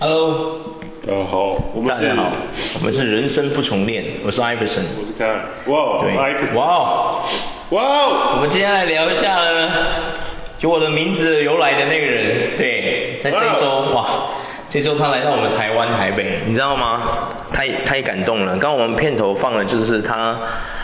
[0.00, 0.60] Hello，
[1.04, 2.30] 大家好，我们是大家好，
[2.78, 7.22] 我们是人生不重练，我是 Iverson，我是 Ken，哇，对，Iverson，哇哦，
[7.70, 9.72] 哇哦，我们今天来聊一下呢，
[10.56, 14.06] 就我的名字由来的那个人，对，在这一周，哇，
[14.68, 17.30] 这周他来到我们台湾台北，你知道吗？
[17.52, 20.38] 太太感动了，刚刚我们片头放的就是他。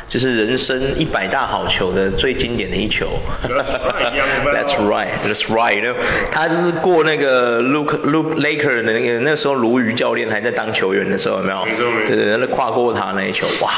[0.09, 3.08] 就是人生一百大好球的最经典的一球。
[3.43, 5.94] That's right, that's right。
[6.30, 11.64] 他就是过那个 Luke Luke Laker 的那个那时候鲈鱼教练还在当球员的时候，有没有？
[11.64, 12.07] 没错没错。
[12.07, 13.71] 对对对，那跨过他那一球，哇！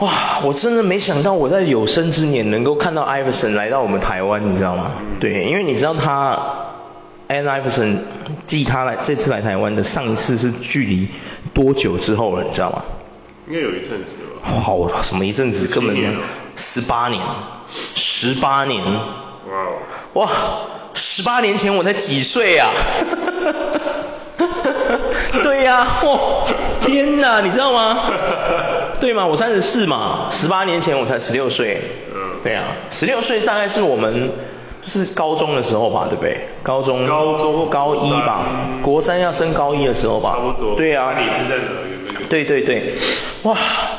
[0.00, 0.10] 哇！
[0.42, 4.90] 我真的没想到我在有生之年能够看到 Iverson 来到我们台湾，你知道吗？
[4.98, 6.36] 嗯、对，因为你知道他
[7.28, 7.98] Allen Iverson
[8.44, 11.06] 继他来这次来台湾的上一次是距离
[11.54, 12.82] 多久之后了，你知道吗？
[13.46, 14.48] 应该有一阵子了吧？
[14.50, 15.72] 好，什么一阵子？
[15.74, 16.02] 根本就
[16.56, 17.20] 十八年，
[17.94, 18.82] 十八年。
[18.84, 19.66] 哇、
[20.14, 20.28] 哇，
[20.94, 22.70] 十八年前我才几岁啊？
[25.42, 26.46] 对呀、啊，哇，
[26.80, 28.04] 天哪，你知道吗？
[29.00, 29.26] 对吗？
[29.26, 31.82] 我三十四嘛，十八年前我才十六岁。
[32.14, 32.40] 嗯。
[32.42, 34.30] 对啊，十六岁大概是我们
[34.82, 36.48] 就是高中的时候吧，对不对？
[36.62, 37.06] 高中。
[37.06, 37.68] 高中。
[37.68, 38.46] 高一吧，
[38.82, 40.36] 国三要升高一的时候吧。
[40.36, 40.74] 差不多。
[40.76, 41.14] 对啊。
[41.18, 41.64] 你是在哪？
[42.28, 42.94] 对对对，
[43.42, 43.56] 哇，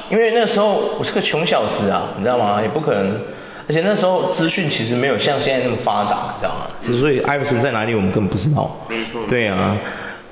[0.09, 2.61] 因为那时候我是个穷小子啊，你知道吗？
[2.61, 3.21] 也不可能，
[3.67, 6.99] 而且那时候资讯其实没有像现在那么发达，你知道吗？
[7.01, 8.85] 所以艾弗森在哪里，我们根本不知道。
[8.89, 9.21] 没错。
[9.27, 9.77] 对啊，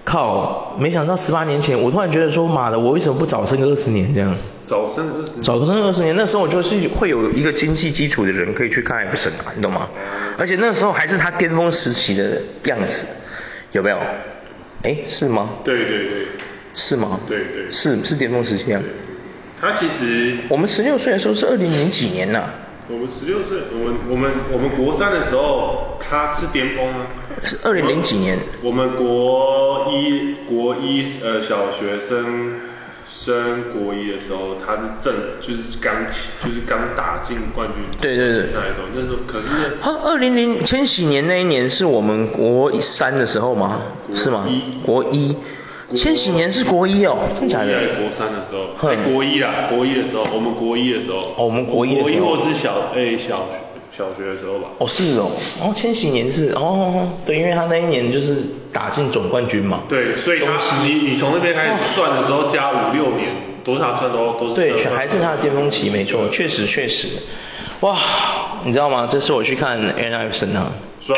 [0.04, 4.36] 靠，没想到十八年前，我突然觉得说，妈的，我为什么不早生个二十年这样？
[4.66, 5.44] 早生二十年。
[5.44, 9.88] 早生二十年，那时候我就是会有一个经济基础的人可以去看艾弗森啊，你懂吗？
[10.38, 13.06] 而且那时候还是他巅峰时期的样子，
[13.72, 13.98] 有没有？
[14.84, 15.50] 哎，是吗？
[15.64, 16.28] 对对对。
[16.74, 17.20] 是吗？
[17.28, 18.82] 对对，是是巅峰时期啊。
[19.62, 22.54] 他其实我们十六岁的时候是二零零几年呐、啊。
[22.90, 27.08] 我们十六岁，我们我们我们国三的时候他是巅峰啊。
[27.42, 28.38] 是二零零几年。
[28.62, 32.60] 我们国一国一呃小学生
[33.08, 37.82] 升国一的时候，他是正就是刚起就是刚打进冠军。
[38.02, 38.50] 对对对。
[38.54, 39.78] 那时候那时候可是。
[39.82, 43.84] 他二零零千禧年那一年是我们国三的时候吗？
[44.14, 44.46] 是吗？
[44.84, 45.38] 国一。
[45.96, 47.74] 千禧年是国一哦，真假的？
[48.00, 53.46] 国三的时候，哎，国一啦，国一的时候，我们国一的时候，哦，我们国一的时候，国一或是小，哎，小
[53.96, 54.70] 小学的时候吧。
[54.80, 58.38] 哦，是哦，哦，千禧年是，哦，对，因为他那一年就是
[58.72, 59.84] 打进总冠军嘛。
[59.88, 63.30] 对，所以他，你你从那边开始算的时候，加五六年，
[63.64, 64.56] 多少算都都是。
[64.56, 67.08] 对，全还是他的巅峰期，没错，确实确实。
[67.82, 67.98] 哇，
[68.64, 69.08] 你知道吗？
[69.10, 71.16] 这次我去看 Allen Iverson 啊，帅，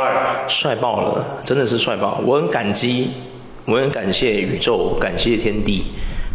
[0.47, 3.11] 帅爆了，真的是帅爆，我很感激。
[3.65, 5.85] 我很感谢宇宙，感谢天地，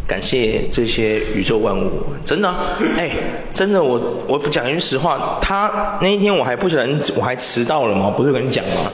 [0.08, 1.91] 感谢这些宇宙万物，
[2.24, 2.52] 真的、
[2.96, 3.10] 哎、
[3.54, 8.91] 真的，我我不讲一句实话，他那一天我还不能，我还迟到了嘛，不是跟你讲吗？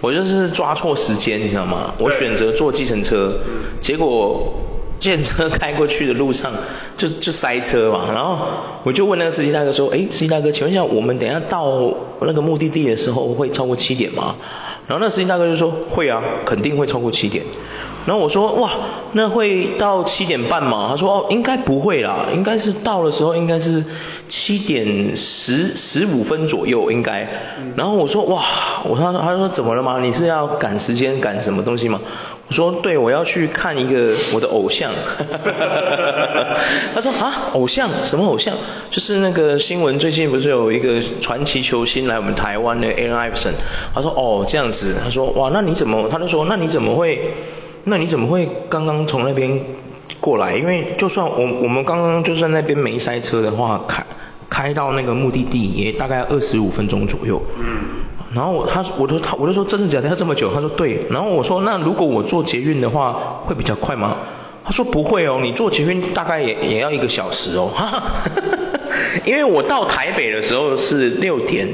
[0.00, 1.94] 我就是抓错时间，你知道吗？
[1.98, 3.38] 我选择坐计程车，
[3.82, 4.54] 结果
[4.98, 6.52] 计程车开过去的路上
[6.96, 8.38] 就就塞车嘛，然后
[8.84, 14.36] 我就问那个司机大哥说，哎、司机大哥，请问一下，我们等一下到那个目的地的时候会超过七点吗？
[14.86, 17.44] 然后那司机大哥就说会啊，肯定会超过七点。
[18.06, 18.70] 然后我说哇，
[19.12, 20.88] 那会到七点半吗？
[20.90, 23.82] 他说哦，应该不会啦，应该是到的时候应该是
[24.28, 27.26] 七点十十五分左右应该。
[27.76, 28.44] 然后我说哇，
[28.84, 30.00] 我说他说怎么了吗？
[30.00, 32.02] 你是要赶时间赶什么东西吗？
[32.46, 34.92] 我说对，我要去看一个我的偶像。
[36.94, 38.54] 他说啊，偶像什么偶像？
[38.90, 43.54] 就是那个新闻最近不是有一个传奇球星来我们台湾的 Allen Iverson。
[43.94, 46.08] 他说哦这样子，他说哇那你怎么？
[46.10, 47.32] 他就说那你怎么会？
[47.84, 49.60] 那你怎么会刚刚从那边
[50.20, 50.56] 过来？
[50.56, 54.04] 因为就算我我们刚刚就算那边没塞车的话，开
[54.50, 57.42] 开到那个目的地也大概二十五分钟左右。
[57.58, 58.13] 嗯。
[58.34, 60.52] 然后我他我就他我就说真的假的要这么久？
[60.52, 61.06] 他说对。
[61.10, 64.16] 然后我说那如果我坐捷运的话会比较快吗？
[64.64, 67.70] 他说不会哦，你坐捷运大概也也要一个小时哦。
[69.24, 71.68] 因为我到台北的时候是六点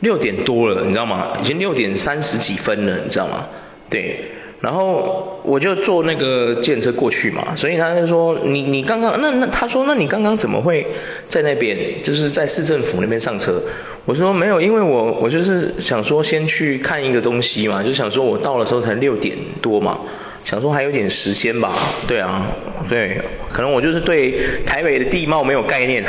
[0.00, 1.36] 六点多了，你知道吗？
[1.42, 3.46] 已经六点三十几分了，你知道吗？
[3.90, 4.30] 对。
[4.64, 10.86] 然后我就坐那个计程车过去嘛，所以他就说你你刚刚那那他说那你刚刚怎么会
[11.28, 13.62] 在那边就是在市政府那边上车？
[14.06, 19.98] 我说没有，因为我我就是想说先去看一个东西嘛，就想说我到的时候才六点多嘛，
[20.44, 21.74] 想说还有点时间吧，
[22.08, 22.46] 对啊，
[22.88, 23.20] 对，
[23.50, 26.02] 可能我就是对台北的地貌没有概念，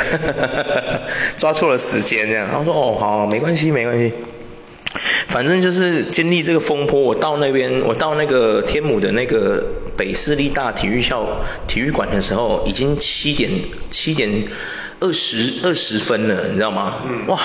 [1.36, 2.48] 抓错了时间这样。
[2.50, 4.12] 他说哦好，没关系没关系。
[5.28, 9.64] 反正就是经历这个风波，我到那边，我到那个天母的那个
[9.96, 13.50] 北市立大体育校体育馆的时候，已经七点
[13.90, 14.44] 七点
[15.00, 16.94] 二十二十分了，你知道吗？
[17.08, 17.26] 嗯。
[17.26, 17.38] 哇，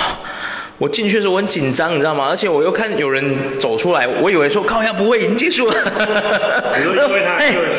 [0.78, 2.28] 我进去的时候我很紧张，你知道吗？
[2.30, 5.76] 而且我又看有人走出来，我以为说靠，要不会已经结束了。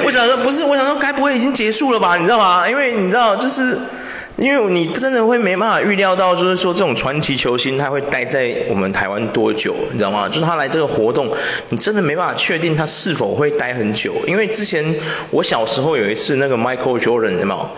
[0.05, 2.17] 我想说不是，我想说该不会已经结束了吧？
[2.17, 2.69] 你知道吗？
[2.69, 3.79] 因为你知道就是。
[4.37, 10.29] 因为你真的会没办法预料到，就是说这种传奇球星他会待在我们台湾多久，你知道吗？
[10.29, 11.33] 就是他来这个活动，
[11.69, 14.15] 你真的没办法确定他是否会待很久。
[14.27, 14.97] 因为之前
[15.31, 17.71] 我小时候有一次那个 Michael Jordan 有没有？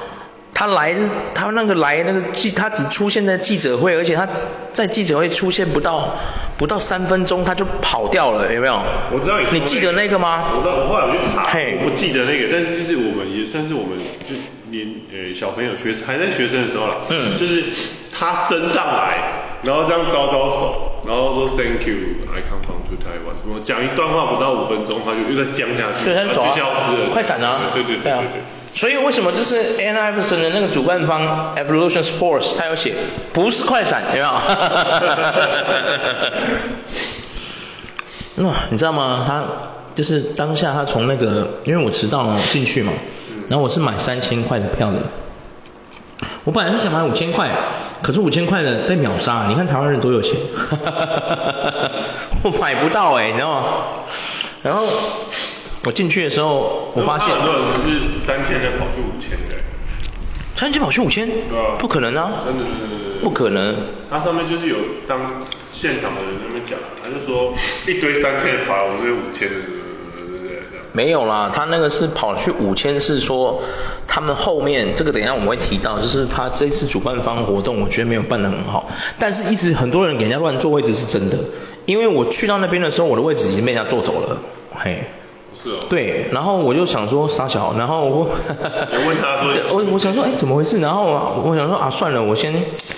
[0.54, 4.26] 他来是他那个来那个记，他只出现在记者会，而且他
[4.72, 6.14] 在记者会出现不到
[6.56, 8.80] 不到三分钟他就跑掉了，有没有？
[9.12, 10.52] 我知道你、那个、你记得那个吗？
[10.54, 14.36] 我我后来我去查，hey, 我不记得那个，但是就是我们也算是我们就
[14.70, 17.64] 年呃小朋友学还在学生的时候啦，嗯，就是
[18.16, 27.72] 他升上来，然后这样招招手，然后说 Thank you, I come from to Taiwan，我讲一段话不到五分钟，他就又再僵下去，对，他走、啊、就消失了，快闪啊！
[27.74, 28.40] 对对对对对。
[28.74, 32.92] 所以为什么这是 Iverson 的那个主办方 Evolution Sports，他有写
[33.32, 34.26] 不是快闪，有没有？
[38.36, 39.24] 那你知道吗？
[39.28, 39.44] 他
[39.94, 42.92] 就是当下他从那个，因为我迟到了进去嘛，
[43.48, 44.98] 然后我是买三千块的票的。
[46.42, 47.48] 我本来是想买五千块，
[48.02, 49.46] 可是五千块的被秒杀。
[49.48, 50.34] 你看台湾人多有钱，
[52.42, 53.66] 我买不到哎，你知道吗？
[54.64, 54.84] 然后。
[55.84, 59.62] 我进去的时候，我发现很多人是三千的跑去五千的。
[60.56, 61.26] 三千跑去五千？
[61.26, 61.76] 对啊。
[61.78, 62.44] 不可能啊！
[62.46, 63.20] 真的，真的，真的。
[63.22, 63.76] 不可能。
[64.08, 64.76] 他上面就是有
[65.06, 65.18] 当
[65.70, 67.52] 现场的人在那边讲，他就说
[67.86, 69.54] 一堆三千的跑，我们这五千的，
[70.16, 70.60] 对对对，
[70.92, 73.62] 没有啦，他那个是跑去五千，是说
[74.06, 78.88] 他们后面这个等一下我们会提到，就是他这次主办方活动，我觉得没有办得很好，
[79.18, 81.38] 但是一直很多人给人家乱坐位置是真的，
[81.86, 84.38] 因为我去到那边的时候，我的位置已经被人家坐走了，
[84.74, 85.04] 嘿。
[85.66, 90.78] 哦、对，然后我就想说傻小，然后我，问他说， 我我想说，哎，怎么回事？
[90.78, 92.52] 然后我想说啊，算了，我先，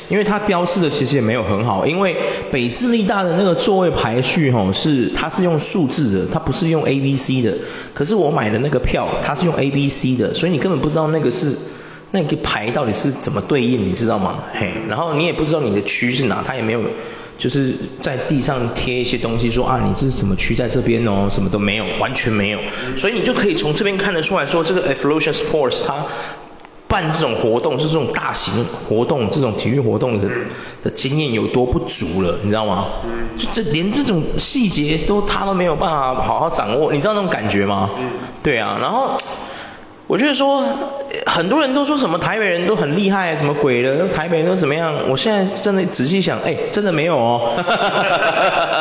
[0.08, 2.16] 因为它标示的其实也没有很好，因为
[2.50, 7.54] 北市立大的那个座位排序吼是，它是用数字的，它不是用 A B C 的，
[7.94, 11.56] 可是我买的那个票它是用 A B C 的，所以你根本不知道那个是
[12.10, 14.38] 那个牌到底是怎么对应，你知道吗？
[14.52, 16.80] 嘿，然后你也不知道你的区是哪，它也没有。
[17.38, 22.58] 就是在地上贴一些东西说，说啊，你是什么区在这边哦，什么都没有，完全没有，
[22.96, 26.06] 所以你就可以从这边看得出来说，这个 Evolution Sports 它
[26.88, 30.28] 办这种活动，是这种大型活动，这种体育活动的
[30.82, 32.86] 的经验有多不足了，你知道吗？
[33.36, 37.90] 就这连这种细节都他都没有办法好好掌握，你知道那种感觉吗？
[38.42, 39.16] 对啊，然后。
[40.08, 40.62] 我就是说，
[41.26, 44.94] 很多人都说什么台北人都很厉害，什么鬼的，台北人都怎么样？
[45.08, 47.50] 我现在真的仔细想，哎，真的没有哦，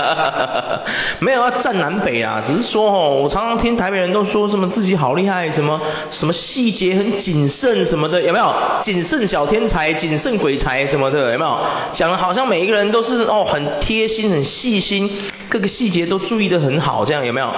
[1.18, 5.82] 没有要站南北啊，只是说哦，我常常听台北人都说什么自己好厉害，什么
[6.12, 8.54] 什么细节很谨慎什么的，有没有？
[8.82, 11.58] 谨慎小天才，谨慎鬼才什么的，有没有？
[11.92, 15.10] 讲的好像每一个人都是哦很贴心、很细心，
[15.50, 17.50] 各个细节都注意得很好，这样有没有？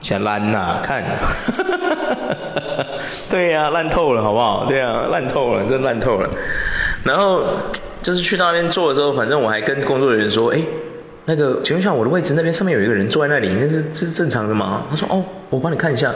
[0.00, 1.04] 想烂呐，看，
[3.28, 4.66] 对呀、啊，烂透了，好不好？
[4.68, 6.30] 对啊，烂透了，真烂透了。
[7.04, 7.42] 然后
[8.02, 10.60] 就是去到那边坐的时候，反正我还跟工作人员说，哎，
[11.24, 14.84] 那个，请问一下，我的位置那边上面有一个人坐在那里，那是是正常的吗？
[14.90, 16.12] 他说，哦，我帮你看一下。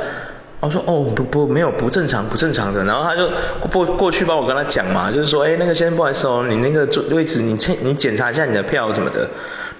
[0.60, 2.84] 我说，哦，不不，没有，不正常，不正常的。
[2.84, 3.28] 然后他就
[3.68, 9.28] 过过去帮我跟他讲嘛，就是说，哎，那个先生不好意思哦，你那个座位置，你你检查一下你的票什么的。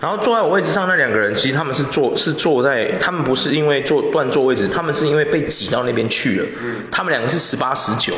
[0.03, 6.47] 然后坐在我位置上那两个人，其实他们是坐是坐在，他们不是因为坐断坐位置，他们是因为被挤到那边去了。
[6.61, 6.81] 嗯。
[6.91, 8.13] 他们两个是十八十九，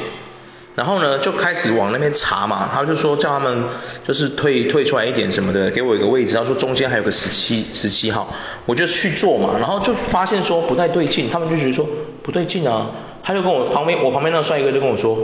[0.74, 3.64] 然后呢就开始往那边查嘛，他就说叫他们
[4.02, 11.86] 就是退退出来一点什么的，给我一个位置，他说中间还有个十七十七号，我就去坐嘛，然后就发现说不太对劲，他们就觉得说
[12.22, 15.18] 不对劲啊，他就跟我旁边我旁边那个帅哥就跟我说，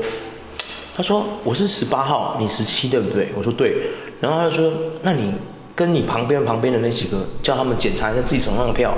[0.95, 3.29] 他说我是十八号，你十七对不对？
[3.35, 3.77] 我说对，
[4.21, 5.33] 然后他就说那你。
[5.81, 8.93] 跟你旁边旁边的那几个，叫他们检查一下自己手上的票，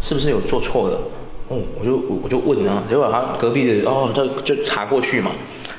[0.00, 0.98] 是不是有做错的？
[1.46, 5.30] 哦，我就我就问啊，结果他隔壁的哦，他就查过去嘛，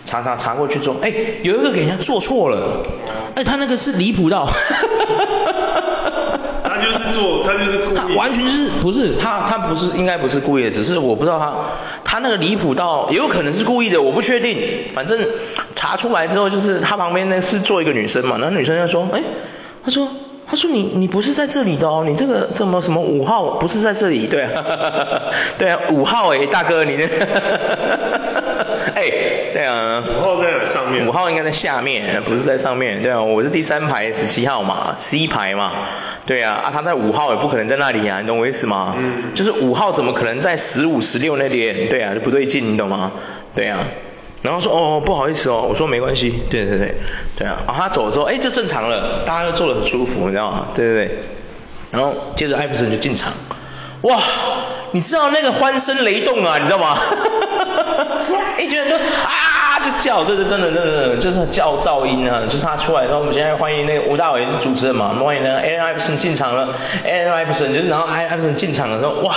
[0.06, 2.82] 查查查过去之后，哎，有一个给人家做错了，
[3.36, 4.48] 哎，他那个是离谱到，
[6.64, 11.54] 他就是做，他就是故意，完全是不是他他不是应该不是故意的，只是我不知道他
[12.06, 14.58] 他那个离谱到，也有可能是故意的，我不确定，
[14.94, 15.20] 反正
[15.76, 19.22] 查出来之后就是他旁边那是坐一个女生嘛，那女生就说，哎，
[19.84, 20.08] 他说。
[20.56, 24.26] 他说你你不是在这里的哦，你这个怎么什么五号不是在这里？
[24.26, 24.64] 对啊，
[25.60, 27.04] 对啊，五号哎，大哥你的，
[28.96, 29.04] 哎，
[29.54, 35.74] 对啊，五号在上面，五号应该在下面，不是在上面，对啊，我是第三排十七号嘛，C 排嘛，
[36.26, 38.96] 对啊，啊他在五号也不可能在那里啊，你懂我意思吗？
[38.98, 41.90] 嗯，就是五号怎么可能在十五十六那边？
[41.90, 43.12] 对啊，就不对劲，你懂吗？
[43.54, 43.80] 对啊。
[44.46, 46.96] 然后说哦不好意思哦，我说没关系，对对对，
[47.38, 50.68] 对啊，然后他走的时候哎就正常了，大家都坐得很舒服，你知道吗？
[50.76, 51.18] 对对对，
[51.92, 53.34] 然后接着艾弗森就进场，
[54.02, 54.22] 哇，
[54.92, 56.98] 你知道那个欢声雷动啊，你知道吗？
[58.60, 66.70] 一群人就啊就叫，对对真的真的真的就是叫噪音啊，就是他出来，然后我们现在欢迎那个吴大伟是主持人嘛，我们欢迎那个艾伦艾弗森进场了，
[67.04, 69.36] 艾伦艾弗森就是然后艾艾弗森进场的时候，哇，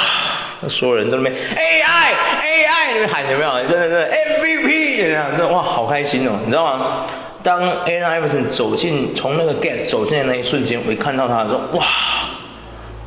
[0.68, 2.12] 所有人都在那边 AI
[2.42, 3.50] AI 那边喊有没有？
[3.68, 7.06] 真的真的 MVP 这样，真的哇好开心哦，你知道吗？
[7.42, 11.86] 当 a n Iverson 走进从那个 gate 走进的那一瞬间，我一看到他的时候，哇，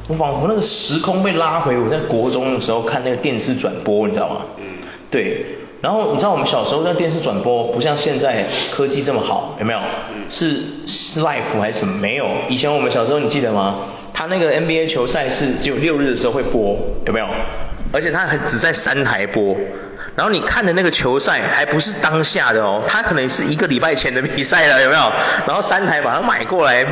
[0.08, 4.36] 我仿佛那个时空被拉回我在国中的时候看那个电视转播，你知道吗？
[4.58, 4.63] 嗯。
[5.12, 5.46] 对，
[5.81, 9.79] 然后你知道我们小时候那电视转播不像现在科技这么好，有没有？
[10.29, 11.98] 是是 life 还是什么？
[11.98, 12.25] 没有。
[12.48, 13.79] 以前我们小时候你记得吗？
[14.21, 17.25] 他那个 NBA 球赛是只有六日的时候会播，有没有？
[17.91, 19.57] 而且他还只在三台播。
[20.15, 25.01] 然后你看的那个球赛还不是当下的哦，他可能是一个礼拜前的比赛了，有没有？
[25.47, 26.85] 然后三台把它买过来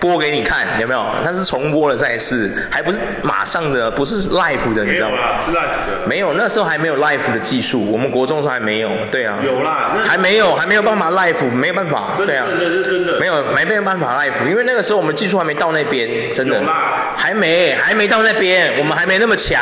[0.00, 1.06] 播给你看，有没有？
[1.22, 5.16] 它是重播的赛事，还不是马上的，不是 live 的，你知道吗？
[5.44, 6.06] 是 live 的。
[6.06, 9.38] 没有，那时候还没有 live 的技术，我们国中的时候还没有，对啊。
[9.44, 12.46] 有啦，还没有，还没有办法 live，没有办法，对啊。
[12.48, 13.20] 真的是真的。
[13.20, 16.60] 没有，没没有办法 live，因为那个时候我们技术还没到那边，真的。
[17.16, 19.60] 还没，还没到那边，我们还没那么强。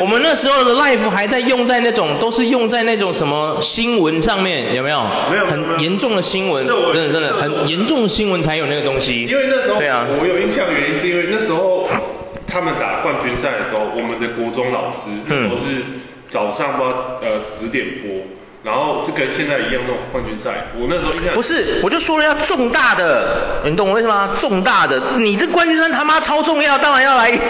[0.00, 3.12] 我们那时候的 live 还在用在那种，都是用在那种。
[3.12, 5.02] 什么新闻上面有没有？
[5.30, 9.24] 没有，很严重的新闻，真的真的很严重的新闻才有那个东西。
[9.24, 11.88] 因为那时候，对啊，我有印象原因是因为那时候
[12.46, 15.82] 他们打冠军赛的时候，我们的国中老师那时候是
[16.30, 18.37] 早上不知道呃十点播。
[18.64, 24.34] 然后是跟现在一样那种冠军赛，我那时候印象不是，我就说了要重大的，你懂我为什么吗？
[24.36, 27.44] 重大的，你这冠军赛他妈超重要，当然要来一个。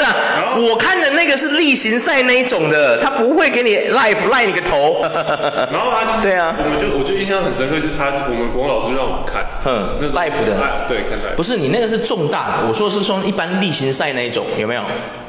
[0.54, 5.00] 后我看的那个是例行赛那一种的，他不会给你 live 赖你个头。
[5.72, 11.36] 然后他对啊，我们就我就印象很深刻，就是他我们国文老师让我们看，哼，那 live 的，对，看 live。
[11.36, 14.82] 不是你那个是重大的，我说的是说一般例行赛那一种，有没有？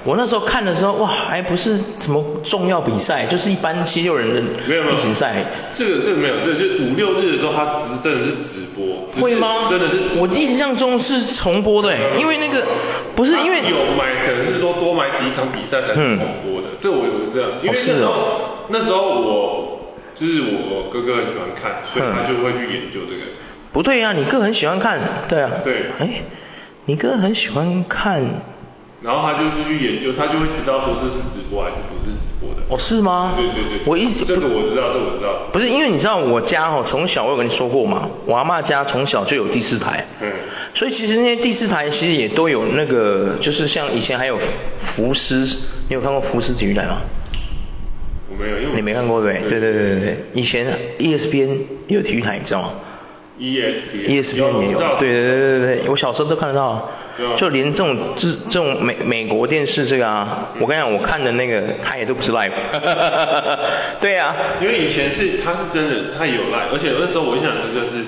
[0.03, 5.35] 我那时候看的时候，哇，还不是什么重要比赛，就是一般七六人的例行赛。
[5.71, 9.07] 这个这个没有，这个就是五六日的时候，他只是真的是直播。
[9.21, 9.67] 会吗？
[9.69, 10.19] 真的是。
[10.19, 12.65] 我印象中是重播的，因为那个
[13.15, 16.67] 不是因为有买，可能是说多买几场比赛才是重播的。
[16.79, 23.31] 这我有这样，因为那时候那时候我就是我哥哥很喜欢看，所以他就会去研究这个。
[23.71, 25.51] 不对呀，你哥很喜欢看，对啊。
[25.63, 25.85] 对。
[25.99, 26.23] 哎，
[26.85, 28.23] 你哥很喜欢看。
[29.01, 32.61] 然后他就是去研究，他就会知道说这是直播还是不是直播的。
[32.67, 33.33] 哦，是吗？
[33.37, 33.79] 对对对。
[33.85, 35.47] 我一直这个我知道，这个我知道。
[35.53, 40.05] 不是因为你知道我家哦，从小我有跟你说过嘛，我阿嬷家从小就有第四台。
[40.21, 40.29] 嗯。
[40.73, 44.37] 所以其实那些第四台其实也都有那个，就是像以前还有
[44.75, 45.45] 福斯，
[45.87, 47.01] 你有看过福斯体育台吗？
[48.29, 49.49] 我没有，因为你没看过对不对？
[49.49, 50.67] 对对对对对，以前
[50.99, 52.73] ESPN 也有体育台，你知道吗
[53.39, 56.91] ？ESPN，ESPN 也有，对对对对对，我小时候都看得到，
[57.37, 62.51] 就连这种这这种美美国电视这个啊，我跟你讲，我看的那个它也都不是 live，
[63.99, 68.05] 对啊，因为以前是它是真的，它也有 live，而且那时候我印象深刻是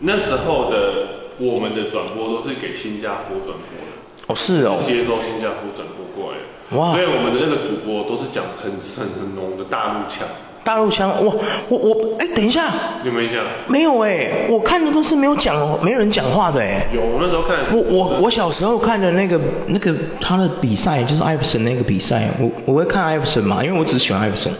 [0.00, 1.06] 那时候的
[1.38, 6.38] 我们的转播都是给新加坡转播的，哦是哦，接收新加坡转播过来
[6.70, 10.26] 的，哇，所以我们的那个主播都是讲很很很浓的大陆腔。
[10.64, 11.34] 大陆腔，我，
[11.68, 12.66] 我我，哎，等一下，
[13.04, 13.44] 有没有印象？
[13.66, 16.86] 没有哎，我看的都是没有讲，没有人讲话的哎。
[16.92, 17.58] 有，我那时候看。
[17.72, 24.52] 我我我小时候看的那个那个他的比赛，就是艾弗森那个比赛，我我会看艾弗森嘛，因为我只喜欢艾弗森。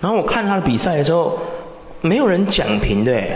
[0.00, 1.38] 然后我看他的比赛的时候，
[2.00, 3.28] 没有人讲评的哎。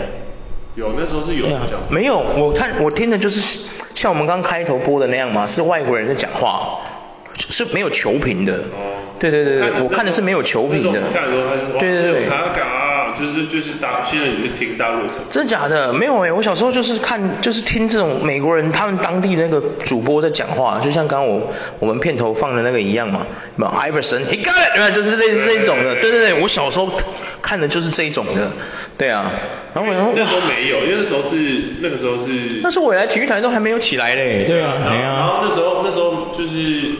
[0.75, 1.79] 有，那时候是有人讲。
[1.89, 3.59] 没有，我看我听的就是
[3.95, 6.79] 像我们刚开头播的那样嘛，是外国人在讲话，
[7.35, 8.53] 是没有球评的。
[8.53, 8.97] 哦。
[9.19, 11.01] 对对对对，我看的是没有球评的。
[11.77, 12.29] 对对对。
[12.29, 15.09] 他讲就是就是大，现在也是听大陆的。
[15.29, 15.91] 真的假的？
[15.91, 25.95] 没有哎，我小时候就是看就是听这种美国人他们当地那个主播在讲话，就像刚刚我我们片头放的那个一样嘛，什么 Iverson，he got it，就是类似这一种的。
[25.95, 26.89] 对对对，我小时候
[27.41, 28.53] 看的就是这一种的。
[28.97, 29.29] 对啊。
[29.73, 32.61] 然后那时候没有，因为那时候是那个时候是。
[32.63, 34.45] 那时候我来体育台都还没有起来嘞。
[34.47, 34.75] 对啊。
[34.79, 36.91] 然后那时候那时候就是。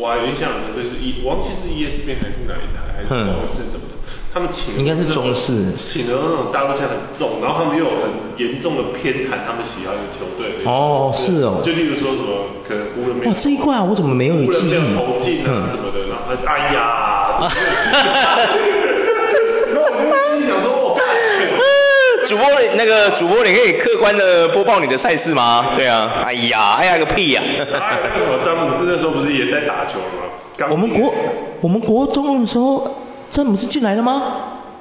[0.00, 4.00] 我还有印象深刻是 E，我忘记是 ESPN 还是哪一台，还是中视什么的，
[4.32, 10.64] 他们请应该是中视，请的那种大陆腔很重，然后他们又有很严重的偏袒他们喜欢的球队。
[10.64, 11.60] 哦，是哦。
[11.62, 13.30] 就例如说什么，可能湖人没有。
[13.30, 14.46] 哇，这一块啊，我怎么没有记忆？
[14.46, 17.36] 湖人没有投进啊什么的，然后他就哎呀。
[17.36, 18.40] 哈哈哈
[19.68, 20.96] 然后我就心想说，我
[22.30, 22.46] 主播，
[22.76, 25.72] 那个主播，你可以客观的播报你的赛事吗？
[25.74, 27.42] 对啊，哎呀，哎呀个屁呀！
[27.74, 30.68] 啊， 那个什么詹姆斯那时候不是也在打球吗？
[30.70, 31.12] 我们国
[31.60, 32.94] 我们国中的时候，
[33.30, 34.22] 詹姆斯进来了吗？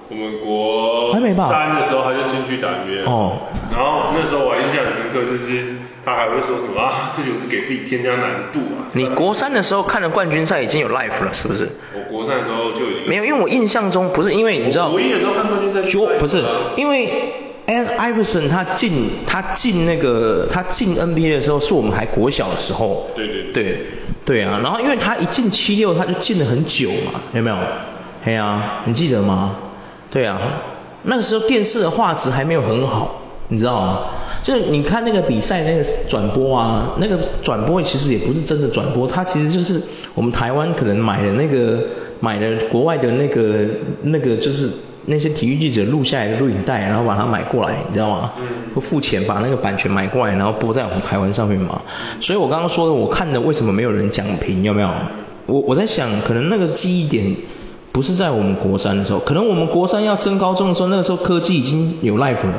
[0.09, 1.49] 我们国还没吧？
[1.49, 3.33] 三的时候他就进去打 NBA 哦。
[3.75, 5.78] 然后那时候我还印象很深刻，就是
[6.09, 8.89] 他还会说什么啊，这就是给自己添加难度啊。
[8.93, 11.69] 你国三的时候看的冠军赛已经有 life 了，是不是？
[11.93, 13.07] 我国三的时候就已经。
[13.07, 14.89] 没有，因为我印象中不是因为你知道。
[14.89, 16.07] 国一的时候看冠军赛就。
[16.19, 16.43] 不是，
[16.75, 17.11] 因为
[17.67, 23.05] Allen Iverson 他进他进那个他进 NBA 的时候是我们还国小的时候。
[23.15, 23.63] 对对对。
[23.63, 23.77] 对
[24.25, 27.57] 对啊，然后因为他一进七六他就进了很久嘛，有没有？
[28.23, 29.55] 嘿啊，你记得吗？
[30.11, 30.39] 对啊，
[31.03, 33.99] 那个时候电视的画质还没有很好，你知道吗？
[34.41, 39.81] 就是你看那个比赛那个转播啊，那个转播其实也不是真的转播，它其实就是
[40.13, 41.83] 我们台湾可能买的那个
[42.19, 43.65] 买的国外的那个
[44.03, 44.69] 那个就是
[45.05, 48.31] 那些体育记者录下来的录影带，然后把它买过来，你知道吗？
[48.79, 51.81] 付钱把那个版权买过来，然后播在我们台湾上面嘛。
[52.21, 54.89] 所以我刚刚说的，我看的为什么没有人讲评，有没有？
[55.47, 57.35] 我我在想，可能那个记忆点。
[57.91, 62.53] 不是在我们国三的时候，可能我们国三要升高中的时候，那个时候科技已经有 life 了。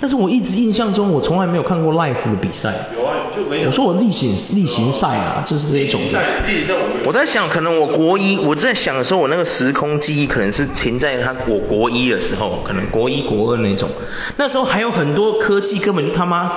[0.00, 2.74] 但是我一直印象中，我从来没有看过 live 的比赛。
[2.96, 3.68] 有啊，就没有。
[3.68, 6.20] 我说我例行例行赛啊，就是这一种的。
[6.46, 7.06] 例行赛我没有。
[7.06, 13.88] 我在想，可能我国一，我在想的时候，我那个时空记忆可能是停在他我国一的时候，可能国一国二那种。
[14.36, 16.50] 那时候还有很多科技根本就他妈。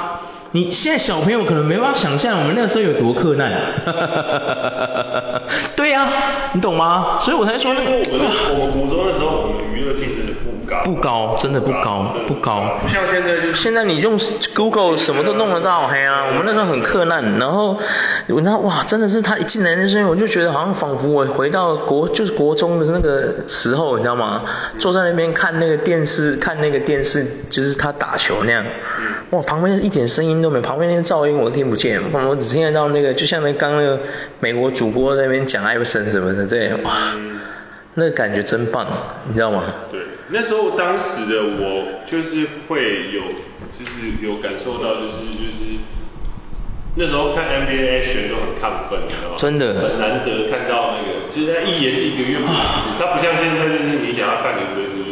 [0.54, 3.52] 你现在小朋友可能没办法想象我们那个时候有多克难，
[5.76, 6.14] 对呀、啊，
[6.54, 7.18] 你懂吗？
[7.20, 7.92] 所以我才说那个。
[7.92, 8.26] 我们
[8.62, 10.37] 我们国中的时候，我们娱乐性真的不
[10.68, 10.84] 高。
[10.84, 12.78] 不高，真的不高，不高。
[12.84, 13.54] 不像现在、就是。
[13.56, 14.20] 现在你用
[14.56, 17.40] Google 什么都弄得到，嘿啊，我们那时候很困难。
[17.40, 17.80] 然后，
[18.28, 24.44] 我那哇，真的是他一进来那瞬间，我就觉得好像仿佛我回到国就是国中的那个时候，你知道吗？
[24.78, 28.66] 坐在那边看那个电视，看那个电视，就是他打球那样。
[29.32, 34.00] 哇，旁边一点声音都没有，旁边那些噪音我都听不见，我只听得到那个，就像那刚那个
[34.40, 37.12] 美国主播在那边讲艾弗森什么的，对，哇，
[38.00, 38.86] 那感觉真棒，
[39.28, 39.64] 你知道吗？
[39.92, 43.24] 对，那时候当时的我就是会有，
[43.74, 45.82] 就是有感受到，就是就是
[46.94, 49.36] 那时候看 NBA action 都很亢奋，你知道吗？
[49.36, 52.54] 真的，很难得看到那个，就是他一也是一个月不止，
[53.00, 55.07] 他不像现在就是你想要看的随时。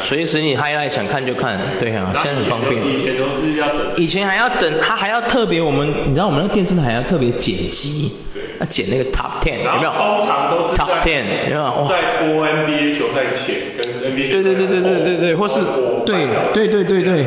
[0.00, 2.84] 随时你 highlight 想看就看，对啊，现在很方便。
[2.86, 3.78] 以前都是要等。
[3.96, 9.90] 以前还要等，他还要特别我们，你知道我们那个电视台还要特别剪辑，对，要剪那个 top ten，有没有？
[9.90, 11.86] 通常都是 top ten，有没有？
[11.88, 15.60] 在播 NBA 球赛前跟 NBA 对对对对对对对，或是
[16.06, 17.26] 对对对对对，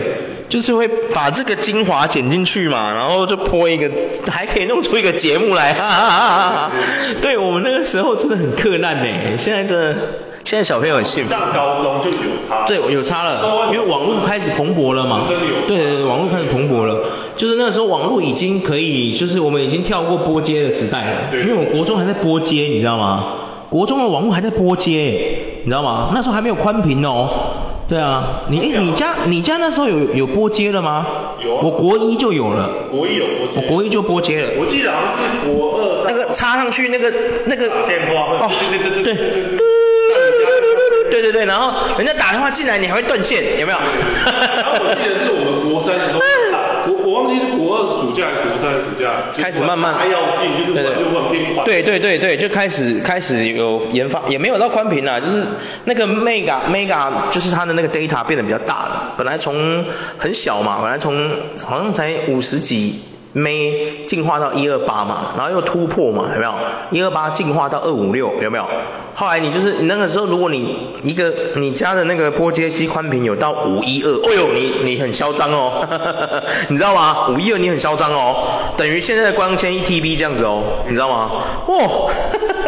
[0.49, 3.89] 就是会把这个精华剪进去嘛，然后就播一个，
[4.31, 6.71] 还可以弄出一个节目来，哈哈哈哈。
[7.21, 9.95] 对我们那个时候真的很克难呢，现在真的。
[10.43, 11.29] 现在小朋友很幸福。
[11.29, 12.65] 上高中就有差。
[12.67, 15.21] 对，有差了，因为网络开始蓬勃了嘛。
[15.27, 15.65] 真的有。
[15.65, 16.99] 对对对，网络开始蓬勃了，
[17.37, 21.11] 就是那个时候网络已经可以，就是我们已经跳过拨接的时代了。
[21.31, 21.41] 对。
[21.41, 23.23] 因为我国中还在拨接，你知道吗？
[23.69, 26.11] 国中的网络还在拨接，你知道吗？
[26.13, 27.29] 那时候还没有宽频哦。
[27.87, 31.05] 对啊，你哎，你家你家那时候有有拨接了吗？
[31.43, 31.55] 有。
[31.55, 32.69] 啊我国一就有了。
[32.91, 33.53] 国一有拨接。
[33.55, 34.49] 我国一就拨接了。
[34.59, 36.05] 我记得好像是国二。
[36.05, 37.11] 那个插上去那个
[37.45, 37.69] 那个。
[37.87, 38.45] 电话。
[38.45, 39.13] 哦，对对对对
[39.57, 39.82] 对。
[41.13, 43.77] 对对对，然后人家打电话进来，你还会断线，有没有？
[43.77, 46.19] 然后我记得是我们国三的时候，
[46.87, 51.63] 我我忘记是国二暑假还是国三暑假，开始慢慢还要进，就是对就换变快。
[51.65, 55.43] 对对对对，就开始开始有研发，也没有到宽频啦，就是
[55.85, 59.85] 那个 mega mega，就是它的那个 data 变得比较大了，本来从
[60.17, 61.29] 很小嘛，本来从
[61.63, 63.03] 好像才五十几。
[63.33, 66.53] 没进化到一二八嘛，然后又突破嘛，有没有？
[66.91, 68.65] 一二八进化到二五六，有没有？
[69.15, 75.87] 后来你就是你那个时候，如果你一个你家的那个波接机宽频有到五一二，哎呦，你你很嚣张哦，
[76.69, 77.29] 你知道吗？
[77.29, 81.31] 五一二你很嚣张哦，等于现在的光纤一 TB 这样子哦，你知道吗？
[81.67, 82.09] 哦，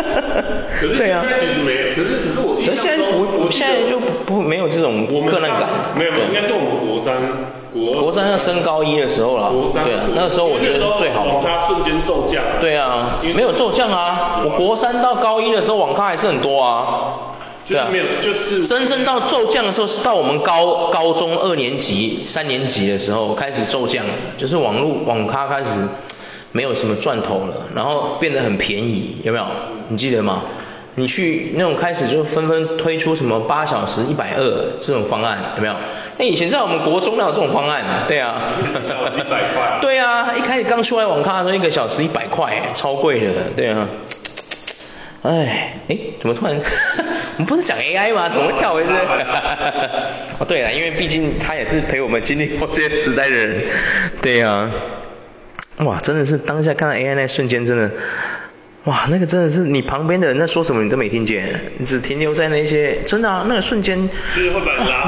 [0.97, 1.23] 对啊。
[1.23, 2.56] 可是其实没有，可是可是我。
[2.56, 5.69] 可是现在不，我现在就不没有这种困难感。
[5.95, 7.15] 没有没有，应该是我们国三。
[8.01, 9.51] 国三要升高一的时候了，
[9.83, 11.33] 对啊，那个时候我觉得最好的。
[11.33, 12.41] 网咖瞬间骤降。
[12.61, 17.33] 对啊，没有骤降啊，我国三到高一的时候网咖还是很多啊。
[17.67, 24.05] 对啊，没有，就是真正到骤降的时候是到我们高高中二年级、三年级的时候开始骤降，
[24.38, 25.88] 就是网络网咖开始
[26.51, 29.45] 没有什么赚头了，然后变得很便宜，有没有？
[29.89, 30.43] 你记得吗？
[30.95, 35.75] 你去那种开始就纷纷推出什么八小时一百二这种方案，有没有？
[36.17, 38.05] 那以前在我们国中哪有这种方案？
[38.08, 39.79] 对啊，一百块。
[39.81, 43.89] 对啊，一开始刚出来网咖的时候，一个小时一百块，超贵的，对啊。
[45.23, 46.55] 哎，哎，怎么突然？
[47.38, 48.29] 我们不是讲 AI 吗？
[48.29, 48.89] 怎么会跳回去？
[50.39, 53.63] 哦，对了，因为毕竟他也是陪我们经历过这些时代的人，
[54.21, 54.71] 对啊。
[55.79, 57.91] 哇，真的是当下看到 AI 那瞬间，真的。
[58.86, 64.10] 哇，那个真的是你旁边的人在说什么你都没听见，你只停留在那些真的啊，那个瞬间，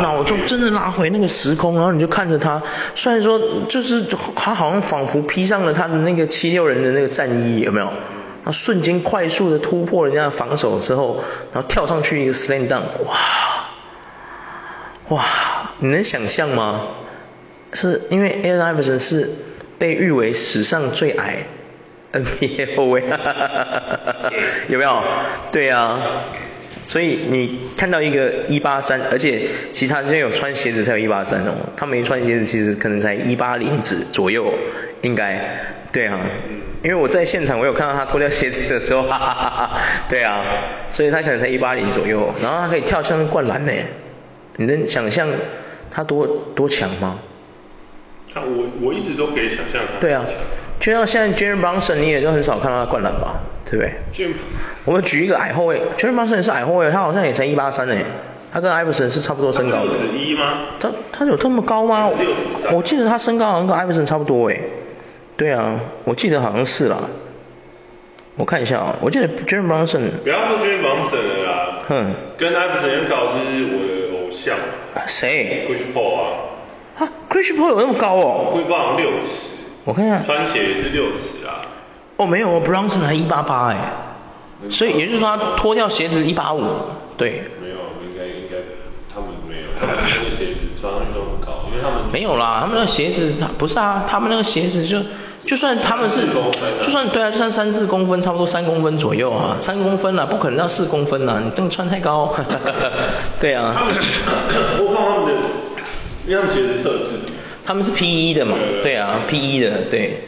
[0.02, 2.63] 脑中真的拉回那个时空，然后你就看着他，
[2.96, 4.04] 虽然说就是
[4.36, 7.94] 他好像仿佛披上了他的那个七六人的那个战衣，有没有？
[8.44, 13.16] 他瞬间快速的突破人家的防守之后，然后跳上去一个 slam dunk，哇，
[15.10, 15.24] 哇，
[15.78, 16.88] 你能想象吗？
[17.74, 19.30] 是因为 Allen Iverson 是
[19.78, 21.46] 被誉为史上最矮。
[22.13, 23.04] NBA 后卫，
[24.70, 25.04] 有没有？
[25.52, 26.00] 对啊，
[26.86, 34.54] 所以你看到一个一八三，而且其他之前有穿鞋子才有一八三哦，他没穿鞋子其实可能才一八零指左右，
[35.02, 35.50] 应该，
[35.91, 36.20] 对啊，
[36.84, 40.46] 因为我在现场我有看到他脱掉鞋子的时候，哈哈哈哈，对啊，
[40.89, 43.72] 所以他可能才一八零左右，然后他可以跳上灌篮呢，
[44.56, 45.28] 你能想象
[45.91, 47.20] 他多多强吗？
[48.34, 50.00] 他我我一直都可以想象他。
[50.00, 50.26] 对啊。
[50.80, 53.94] 就像现在，Jeremy Brunson 你也就很少看到他灌篮吧，对不对？
[54.12, 54.26] 就
[54.86, 58.06] 我们举一个矮后卫，Jeremy Brunson 也是矮后卫，他好像也才一八三诶，
[58.54, 59.84] 他跟 Iverson 是差不多身高的。
[59.86, 60.60] 六十一吗？
[60.80, 62.12] 他他有这么高吗？
[62.18, 62.76] 六十三。
[62.76, 64.62] 我记得他身高好像跟 Iverson 差不多诶。
[65.36, 66.98] 对啊，我记得好像是啦。
[68.36, 70.10] 我看一下啊，我记得 Jeremy Brunson。
[70.24, 71.80] 不要说 Jeremy Brunson 了啦。
[71.88, 72.13] 哼。
[72.38, 74.56] 跟 Iverson 很高是我的偶像。
[75.08, 76.30] 谁？Chris Paul 啊。
[77.00, 79.47] 啊，Chris Paul 有那么高哦？Chris Paul 六十。
[79.88, 81.63] 我看一下，穿鞋也是六尺啊。
[82.17, 83.93] 哦，没有哦，Brunson 还一八八哎，
[84.69, 86.62] 所以也就是说他脱掉鞋子一八五，
[87.15, 87.43] 对。
[87.62, 88.58] 没有，应该应该
[89.08, 95.00] 他们没有，他们那个鞋子穿上去都很高，因为他们没有啦，他们那个鞋子他不是啊，他们那个鞋子就
[95.45, 96.23] 就算他们是，
[96.82, 102.36] 就算对啊，就算三四公分，差不多三公分左右啊，三公分啊，不可能到四公分啊，你这么穿太高，
[103.39, 103.73] 对啊。
[103.73, 103.95] 他们，
[104.80, 105.34] 我看他们的，
[106.28, 107.37] 因为他们鞋子特质。
[107.67, 108.34] 他们是 P.E.
[108.34, 108.58] 的嘛？
[108.82, 109.60] 对啊，P.E.
[109.60, 110.21] 的，对。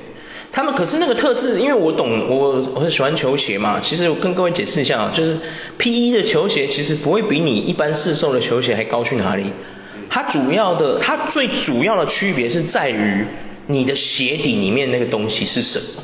[0.51, 3.79] 他们可是那个特质，因为我懂，我我很喜欢球鞋嘛。
[3.79, 5.37] 其实我跟各位解释一下，就是
[5.77, 6.11] P.E.
[6.11, 9.45] 的球鞋其实不会比你一般市售的球鞋还高去哪里。
[10.09, 13.25] 它主要的，它最主要的区别是在于
[13.67, 16.03] 你的鞋底里面那个东西是什么。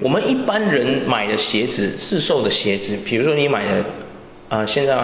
[0.00, 3.84] 我们一般人买的鞋子，市售的鞋子，比如说你买的
[4.48, 4.96] 啊、现在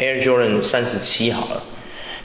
[0.00, 1.62] Air Jordan 三十七好了。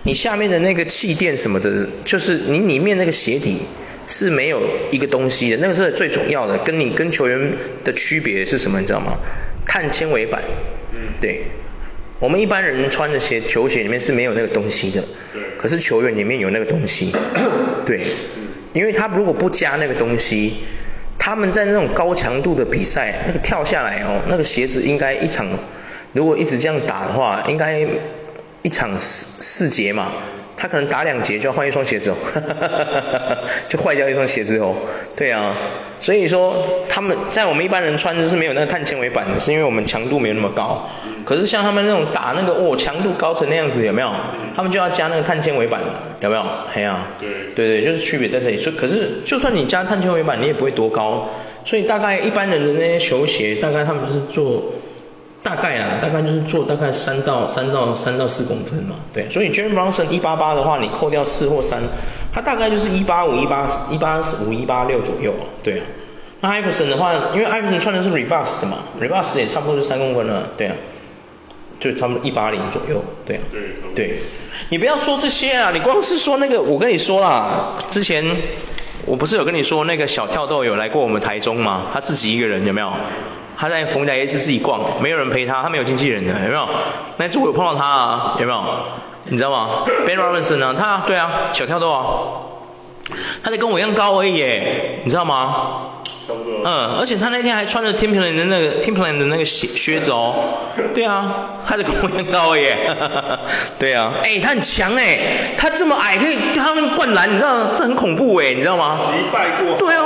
[0.05, 3.61] 你下面的那个气垫什么的，就是你里面那个鞋底
[4.05, 6.59] 是没有一个东西的，那个是最重要的。
[6.59, 9.17] 跟你跟球员的区别是什么，你知道吗？
[9.65, 10.43] 碳纤维板。
[10.93, 11.13] 嗯。
[11.19, 11.45] 对。
[12.19, 15.01] 我们一般人穿的鞋，球鞋里面是没有那个东西的。
[15.33, 15.41] 对。
[15.57, 17.11] 可是球员里面有那个东西。
[17.83, 18.01] 对。
[18.37, 18.43] 嗯。
[18.73, 20.53] 因为他如果不加那个东西，
[21.17, 25.47] 他们在那种高强度的比赛，那个跳下来哦，那个鞋子应该一场，
[26.13, 27.87] 如果一直这样打的话，应该。
[28.65, 30.11] 一场四四节嘛，
[30.57, 32.15] 他可能打两节就要换一双鞋子哦，
[33.69, 34.73] 就坏掉一双鞋子哦。
[35.15, 35.55] 对啊，
[35.99, 40.89] 所以说他们在我们一般人穿的是没有那个碳纤维板的，是因为我们强度没有那么高。
[41.25, 44.11] 可是像他们那种打那个哦强度高成那样子有没有？
[44.55, 45.81] 他们就要加那个碳纤维板
[46.21, 46.43] 有没有？
[46.73, 48.57] 嘿啊，对对对，就是区别在这里。
[48.57, 51.29] 所以可是就算你加碳纤维板，你也不会多高。
[51.63, 54.63] 所以大概一般人的那些球鞋，大概他们就是做。
[55.45, 61.83] 大概啊，大概就是做大概三到三到三到四公分嘛，对，所以 Brunson 一八八的话，你扣掉四或三，
[62.33, 65.85] 他大概就是一八五一八一八五一八六左右啊，对啊。
[66.41, 70.75] 那 Iverson 的话，因为 Iverson 穿的是 Reebok 的嘛，Reebok 也差不多是三公分了，对啊，
[71.79, 74.15] 就差不多一八零左右，对啊，对，对，
[74.69, 78.25] 你不要说这些啊，你光是说那个，我跟你说啦，之前
[79.05, 81.83] 我不是有跟你说那个小跳豆有来过我们台中吗？
[81.93, 82.91] 他自己一个人有没有？
[83.57, 86.67] 他在逢甲夜市自己逛，没有人陪他，他没有经纪人的，有没有？
[87.17, 88.63] 那次我有碰到他啊，有没有？
[89.25, 90.75] 你知道吗？Ben Robinson 呢？
[90.77, 92.05] 他对啊，小跳豆啊，
[93.43, 95.55] 他得跟我一样高而已耶，你知道吗？
[96.63, 100.33] 嗯，而且他那天还穿着 Timberland 的那个 Timberland 的那个鞋靴子哦。
[100.93, 102.65] 对啊，他得跟我一样高而已。
[103.77, 105.19] 对啊，哎、欸，他很强哎，
[105.57, 108.97] 他这么矮可以他们灌篮，你知道这很恐怖哎，你知道吗？
[108.99, 109.77] 击败过。
[109.77, 110.03] 对啊，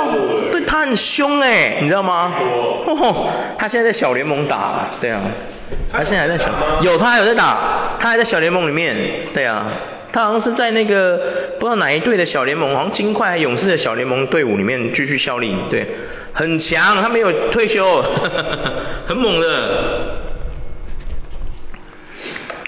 [0.52, 2.34] 对他很凶哎，你知道吗？
[2.86, 5.20] 哦，他现在在小联盟打，对啊，
[5.92, 6.50] 他现在还在小，
[6.82, 8.94] 有他还有在打，他还在小联盟里面，
[9.32, 9.66] 对啊。
[10.12, 11.18] 他好像是在那个
[11.58, 15.86] 不知道哪一队的小联盟，好像金块还勇士的小联盟队伍里面继续效力，对，
[16.32, 18.72] 很强，他没有退休，呵 呵
[19.06, 20.18] 很猛的。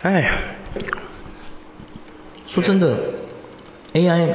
[0.03, 0.33] 哎呀，
[2.47, 2.97] 说真的
[3.95, 4.29] ，AI，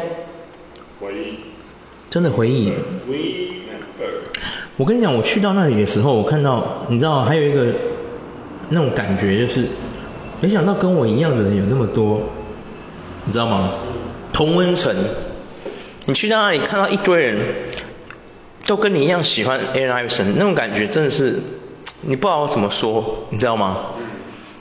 [1.00, 1.40] 回忆，
[2.10, 2.74] 真的回忆。
[4.78, 7.66] 我跟你讲，我去到那里的时候，我看到，你知道，还有一个
[8.70, 9.66] 那种感觉，就是
[10.40, 12.22] 没想到跟我一样的人有那么多。
[13.28, 13.74] 你知道吗？
[14.34, 14.96] 同温层，
[16.06, 17.56] 你去到那里看到一堆人，
[18.66, 21.40] 都跟你一样喜欢 A I Person，那种感觉真的是
[22.02, 23.88] 你不知道怎么说，你知道吗？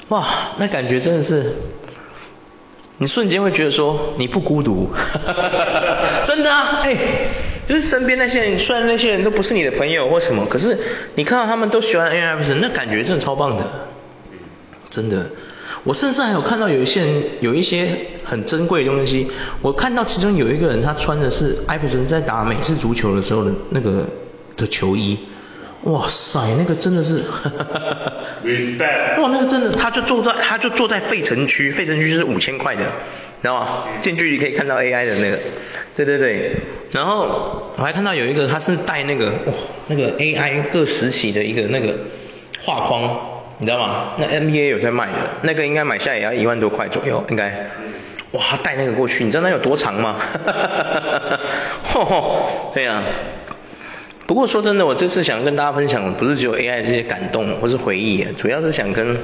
[0.09, 1.55] 哇，那感觉真的是，
[2.99, 4.91] 你瞬间会觉得说你不孤独，
[6.25, 6.97] 真的啊，哎，
[7.69, 10.79] 就是身边那些人，虽然那些人都不是你的朋友或什么，可是
[11.15, 13.65] 你看到他们都喜欢 A I Person，那感觉真的超棒的，
[14.91, 15.27] 真的。
[15.87, 17.87] 我甚至还有看到有一些人有一些
[18.25, 19.29] 很珍贵的东西，
[19.63, 24.05] 我看到其中有一个人他穿的是艾弗森在打美式足球的时候的那个
[24.57, 25.17] 的球衣，
[25.85, 27.23] 哇塞，那个真的是，
[28.45, 32.83] respect，哇，那个真的，他就坐在他就坐在费城区，费城区就是五千块的，
[33.41, 33.85] 知道吗？
[34.01, 35.39] 近距离可以看到 AI 的那个，
[35.95, 36.57] 对对对，
[36.91, 39.53] 然后我还看到有一个他是带那个哇
[39.87, 41.95] 那个 AI 各时期的一个那个
[42.65, 43.36] 画框。
[43.59, 44.13] 你知道吗？
[44.19, 47.69] 那 NBA 有在卖的，那个应该买下来也要一万多块左右，应该。
[48.33, 50.17] 哇，带那个过去，你知道那有多长吗？
[50.19, 50.53] 哈哈
[51.83, 52.23] 哈哈哈。
[52.75, 53.03] 对呀。
[54.27, 59.17] 不过说真的，我这次想跟大家分享，不是只有 AI 这些感动或是回忆，主要是想跟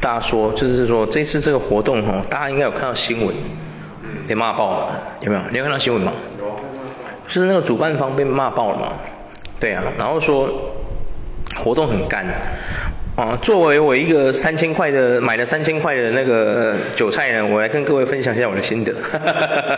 [0.00, 3.34] 大家说，就是说这次这个活动哈，大家应该有看到新闻，
[4.26, 5.42] 被骂爆了，有没有？
[5.52, 6.12] 你有看到新闻吗？
[6.38, 6.56] 有。
[7.28, 8.94] 就是那个主办方被骂爆了嘛？
[9.60, 10.48] 对啊，然后说
[11.56, 12.24] 活动很干。
[13.16, 18.92] 啊，作为我一个三千块的买了三千块的那个韭菜呢，我来跟各位分享一下我的心得。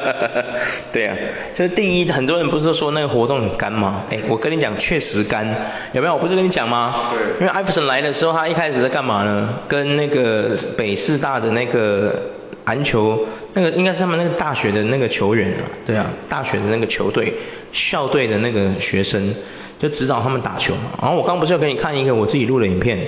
[0.91, 1.15] 对啊，
[1.55, 4.05] 就是第一，很多人不是都说那个活动很干吗？
[4.11, 5.47] 哎，我跟你讲，确实干，
[5.93, 6.15] 有没有？
[6.15, 7.11] 我不是跟你讲吗？
[7.13, 7.41] 对。
[7.41, 9.59] 因为艾弗森来的时候，他一开始在干嘛呢？
[9.69, 12.23] 跟那个北师大的那个
[12.67, 17.35] 篮球，那个应该是他们那个大学的那个球员啊，对啊，大学的那个球队
[17.73, 19.35] 校队的那个学生。
[19.79, 22.99] 就指导他们打球嘛，然后我刚刚不是要给你看一个我自己录的影片，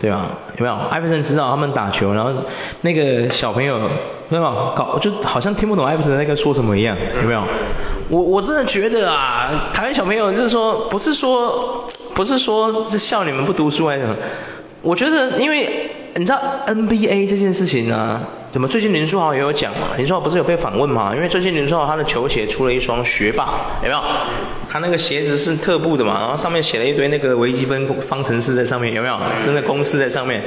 [0.00, 0.30] 对吧？
[0.58, 0.74] 有没有？
[0.74, 2.32] 艾弗森指导他们打球，然后
[2.80, 3.88] 那个小朋友，有
[4.30, 4.72] 没有？
[4.74, 7.44] 搞就好像听不懂艾弗森那个说什么一样，有没有？
[8.08, 14.16] 我我真的觉得啊，台湾小朋友就是说，不是说不是说是笑你们不读书还是什么，
[14.82, 15.88] 我觉得因为
[16.18, 18.20] 你知道 NBA 这件事情呢、啊。
[18.50, 19.88] 怎么最近林书豪也有讲嘛？
[19.96, 21.14] 林书豪不是有被访问嘛？
[21.14, 24.02] 因为最近林书豪他的球鞋出了一双学霸，有没有？
[24.68, 29.16] 他那个鞋子是特步的嘛，然后上面写了一堆那个微积分方程式在上面，有没有？
[29.44, 30.42] 真的公式在上面。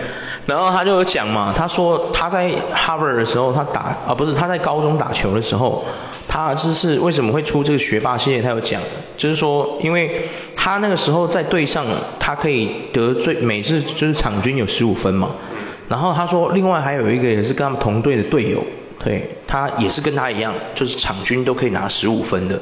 [0.46, 5.86] 然后他就有讲嘛，他说他在 Harvard 的时候，他打啊不是他在高中打球的时候，
[6.28, 8.42] 他就是为什么会出这个学霸系列？
[8.42, 8.82] 他有讲，
[9.16, 10.24] 就是说因为
[10.58, 11.86] 他那个时候在队上，
[12.20, 15.30] 他可以得最每次就是场均有十五分嘛。
[15.92, 18.64] 然后他说，另外还有一个也是跟他们同队的队友，
[18.98, 22.62] 对，他也是跟他一样，就是场均都可以拿十五分的。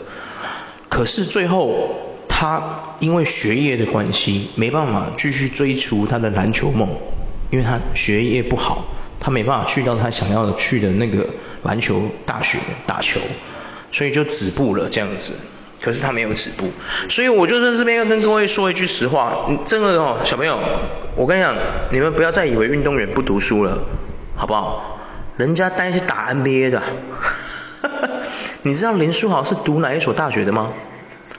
[0.89, 1.91] 可是最后
[2.27, 6.89] 他因为学业的关系，没办法继续追逐他的篮球梦，
[7.51, 8.85] 因为他学业不好，
[9.19, 11.29] 他没办法去到他想要去的那个
[11.61, 13.19] 篮球大学打球，
[13.91, 15.33] 所以就止步了这样子。
[15.81, 16.71] 可是他没有止步，
[17.09, 20.59] 所以我就在这边要跟各位说一句实话，你真的哦，小朋友，
[21.15, 21.55] 我跟你讲，
[21.91, 23.79] 你们不要再以为运动员不读书了，
[24.35, 24.99] 好不好？
[25.37, 26.83] 人家单是打 NBA 的，
[28.63, 30.73] 你知道林书豪是读哪一所大学的吗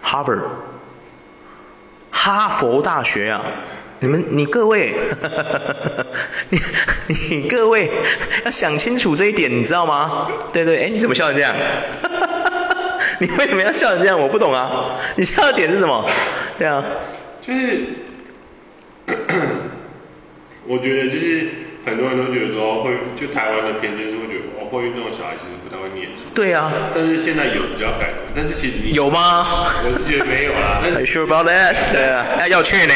[0.03, 0.40] ？Harvard，
[2.11, 3.42] 哈佛大学啊！
[4.03, 4.94] 你们你各位，
[6.48, 6.59] 你
[7.29, 7.90] 你各位
[8.46, 10.29] 要想清楚这一点，你知道吗？
[10.55, 11.55] 对对，哎，你怎么笑成这样？
[13.22, 14.18] 你为什么要笑成这样？
[14.18, 14.96] 我不懂啊！
[15.16, 16.09] 你笑的点是什么？
[16.56, 16.83] 对啊，
[17.42, 17.80] 就是，
[20.66, 21.48] 我觉得就是
[21.85, 26.22] 很多人都觉得说会，就台湾的偏见就会觉得哦，会运动的小孩其实不太会念书。
[26.35, 26.72] 对啊。
[26.94, 29.68] 但是现在有比较改观，但是其实你有吗？
[29.85, 30.80] 我是觉得没有啦。
[30.88, 31.74] Are you sure about that？
[31.92, 32.94] 对啊，那要去呢。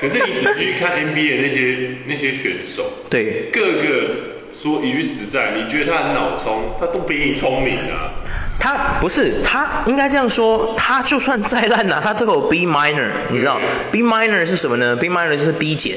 [0.00, 4.37] 可是你仔细去看 NBA 那些那些选手，对，各个。
[4.60, 8.10] 说一句实在，你觉得他很脑聪，他都比你聪明啊。
[8.58, 13.60] 他不是，他应该这样说，他就算再烂啊，他都有 B minor，你知道
[13.92, 15.96] ？B minor 是什么呢？B minor 就是 B 减，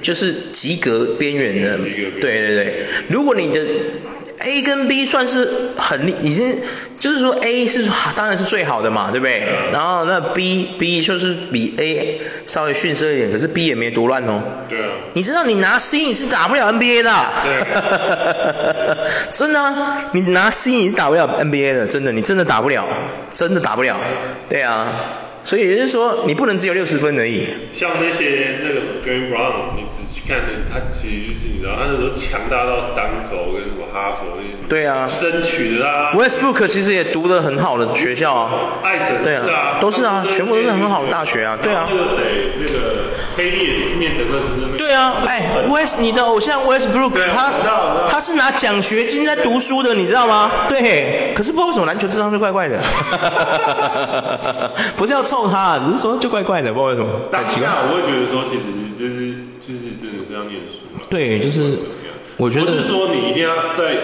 [0.00, 1.76] 就是及格边缘的。
[1.76, 3.60] 对对对，如果你的
[4.42, 6.58] A 跟 B 算是很已经。
[6.98, 9.42] 就是说 A 是当然是最好的嘛，对不对？
[9.72, 14.42] 然后那 B B 就是比 A 稍微逊色一点，可是 B 也没多乱哦。
[14.68, 14.88] 对啊。
[15.14, 17.10] 你知道你拿 C 你是打不了 NBA 的。
[17.42, 19.06] 对。
[19.32, 22.86] 真的啊，你拿 C 你是打不了 NBA 的，真的，你真的打不了，
[23.32, 23.96] 真的打不了。
[24.50, 24.88] 对啊。
[25.42, 27.46] 所以也就是说，你不能只有六十分而已。
[27.72, 36.12] 像那些那个 Jaylen Brown，你只去看的，他其实就是你知道，他那时候强大到斯坦福跟什么哈佛那些，对啊，争取的啊。
[36.14, 38.50] Westbrook 其实也读的很好的学校啊，
[39.22, 41.86] 对啊，都是啊，全部都是很好的大学啊，对啊。
[41.90, 44.76] 那个谁，那个 KD 也是念德克士那边。
[44.76, 47.50] 对啊，哎，West 你的偶像 Westbrook，他
[48.10, 50.50] 他是拿奖学金在读书的，你知道吗？
[50.68, 52.80] 对，可是不知道为什么篮球智商就怪怪的，
[54.96, 57.08] 不是要臭他，只是说就怪怪的，不知道为什么。
[57.30, 58.62] 当下我会觉得说，其实
[58.98, 61.06] 就是就是真的是要念书了。
[61.08, 61.78] 对，就是
[62.36, 62.66] 我觉得。
[62.66, 63.96] 不是说你一定要在，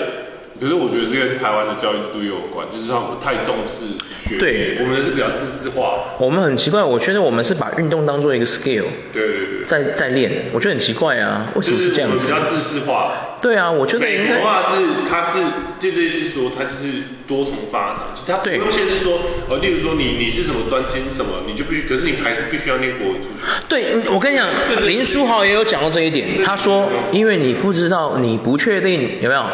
[0.60, 6.16] 可是我觉得这跟台湾的教育制度也有关，就是让我们太重视学业，对，我们是比较自私化。
[6.18, 12.26] 我们很奇怪，我觉得我们是把运动当做一个 skill，对对对，在在练，我觉得很奇怪啊，为什么是这样子？
[12.26, 13.12] 比较自私化。
[13.38, 14.34] 对啊，我觉得应该。
[14.36, 15.38] 美国话是，它是，
[15.78, 23.62] 就类似说，它就是多重发展，就它不用限制说，呃，例如说你你是什么专精什么，你就必须，可是你还是必须要念国文数学。
[23.68, 24.48] 对，我跟你讲，
[24.86, 29.44] 林书豪也有讲到这一点，他说，因为你不知道，你不确定有没有，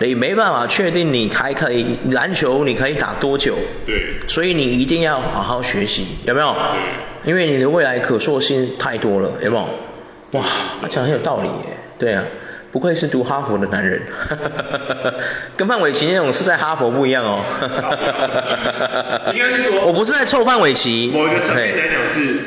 [0.00, 3.56] 你没办法确定你还可以篮球你可以打多久，
[3.86, 6.54] 对，所以你一定要好好学习，有没有？
[7.24, 9.68] 对，因为你的未来可塑性太多了，有没有？
[10.32, 10.44] 哇，
[10.82, 12.24] 他讲很有道理耶，对啊。
[12.70, 14.02] 不愧是读哈佛的男人，
[15.56, 17.40] 跟范玮琪那种是在哈佛不一样哦。
[19.32, 21.10] 应该是说， 我不是在臭范玮琪。
[21.14, 22.40] 某一个层面来讲是。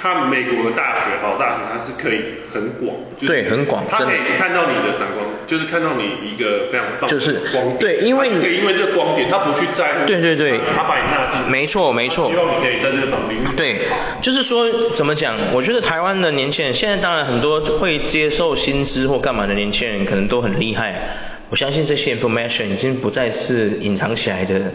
[0.00, 2.20] 他美国的大学，好大学，它是可以
[2.52, 13.88] 很广，就是、对，很广，它可以看到你的闪光，就是看到你一个非常棒的光点，就是对，因为你可以因为这个光点，他不去在乎，对对对，他把你纳进，没错没错，希望你可以在这个领域，对，
[14.20, 15.36] 就是说怎么讲？
[15.54, 21.16] 我觉得台湾的年轻人，现在当然很多会接受薪资或干嘛的年轻人，可能都很厉害。
[21.48, 24.72] 我相信这些 information 已经不再是隐藏起来的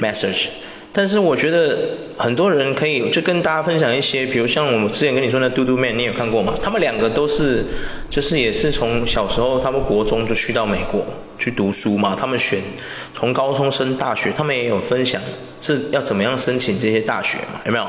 [0.00, 0.48] message。
[0.92, 6.54] 但是我觉得很多人可以就跟大家分享一些，比如像我之前跟你说的嘟嘟 man，你有看过吗？
[6.60, 7.64] 他们两个都是，
[8.10, 11.06] 就是也是从小时候他们国中就去到美国
[11.38, 12.58] 去读书嘛，他们选
[13.14, 15.22] 从高中升大学，他们也有分享
[15.60, 17.86] 是要怎么样申请这些大学嘛，有没有？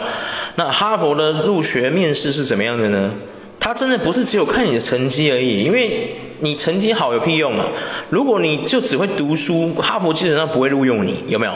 [0.56, 3.16] 那哈佛的入学面试是怎么样的呢？
[3.62, 7.68] 他真的不是只有看你的成绩而已，因为你成绩好有屁用啊！
[8.10, 11.54] 如果你就只会读书，哈佛基本上不会录用你，有没有？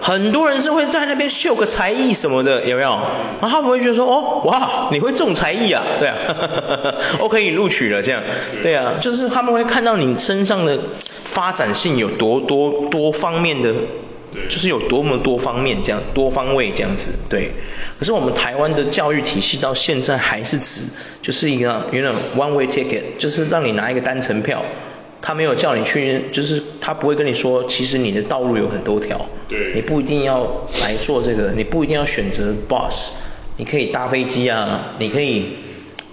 [0.00, 2.98] 很多人是会在那边秀个才艺什么的，有没有？
[3.42, 5.82] 然后哈佛会觉得说，哦，哇，你会这种才艺啊？
[6.00, 6.16] 对啊，
[7.20, 8.22] OK，你录取了这样，
[8.62, 10.78] 对啊，就是他们会看到你身上的
[11.24, 13.74] 发展性有多多多方面的。
[14.48, 17.52] 就是有多么多方面这样多方位这样子，对。
[17.98, 20.82] 可是我们台湾的教育体系到现在还是只
[21.22, 24.62] 就是一个有那种 one way ticket，就是让你拿一个单程票，
[25.22, 33.10] 他没有叫你去，就是他不会跟你说，其实你的道路有很多条，对，你不一定要来做这个，你不一定要选择 bus，
[33.56, 35.58] 你可以搭飞机啊，你可以。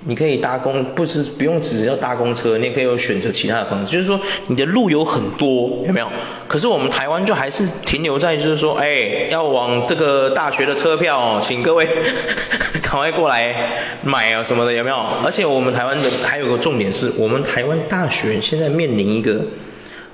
[0.04, 6.12] 你可以搭公，不是不用只要搭公车，你也可以有选择其他的方式，就是说你的路有很多，有没有？
[6.48, 11.88] 可是我们台湾就还是停留在就是说，哎，要往这个大学的车票，请各位
[12.82, 13.70] 赶快过来
[14.04, 14.98] 买啊什么的，有没有？
[15.24, 19.46] 而且我们台湾的还有个重点是，我们台湾大学现在面临一个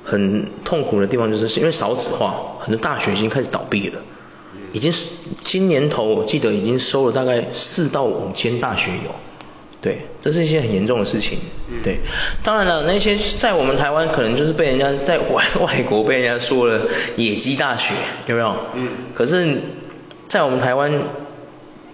[0.04, 4.02] 很痛苦的地方，就是因为少子化，很多大学已经开始倒闭了，
[4.74, 4.92] 已经
[5.46, 9.16] 今年头我记得已经收了大概四到五间大学有。
[9.80, 11.38] 对，这是一些很严重的事情。
[11.84, 12.00] 对，
[12.44, 17.94] 当然了，那些在我们台湾可能就是被人家在外外国被人家说了野鸡大学，
[18.26, 18.58] 有没有？
[18.74, 18.90] 嗯。
[19.14, 19.62] 可是，
[20.28, 21.04] 在我们台湾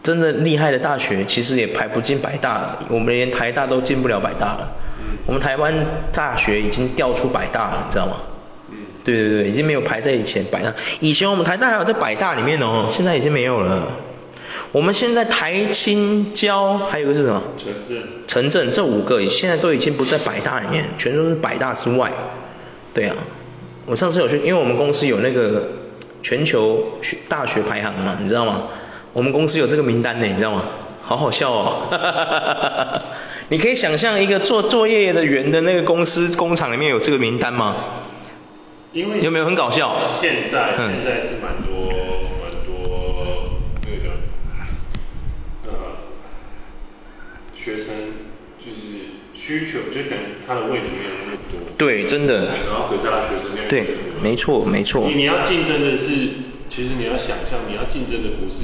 [0.01, 2.79] 真的厉害的大学，其实也排不进百大了。
[2.89, 4.71] 我们连台大都进不了百大了。
[4.99, 5.17] 嗯。
[5.27, 8.13] 我们台湾大学已经掉出百大了，你知道吗？
[8.71, 8.77] 嗯。
[9.03, 10.73] 对对对，已经没有排在以前百大。
[11.01, 13.91] 以前我们台大还有在百大里面哦，现在已经没有了。
[14.73, 17.43] 我们现在台青交还有个是什么？
[17.57, 18.03] 城镇。
[18.25, 22.11] 城镇这五个现在都已经不在百大里面，全都是百大之外。
[22.91, 23.15] 对啊，
[23.85, 25.69] 我上次有去，因为我们公司有那个
[26.23, 26.97] 全球
[27.29, 28.63] 大学排行嘛，你知道吗？
[29.13, 30.63] 我们公司有这个名单呢，你知道吗？
[31.03, 33.01] 好好笑哦。
[33.49, 37.75] 你可以想象一个做作业的员的那个公司工厂里面有这个名单吗？
[38.91, 39.95] 因为有没有很搞笑？
[40.19, 41.93] 现在现在是蛮多。
[47.63, 47.95] 学生
[48.59, 48.81] 就是
[49.33, 51.77] 需求，就可能他的位置没有那么多。
[51.77, 52.47] 对，真的。
[52.47, 53.87] 然后可是他的学生量对，
[54.21, 55.07] 没错，没错。
[55.07, 56.07] 你你要竞争的是，
[56.69, 58.63] 其实你要想象，你要竞争的不是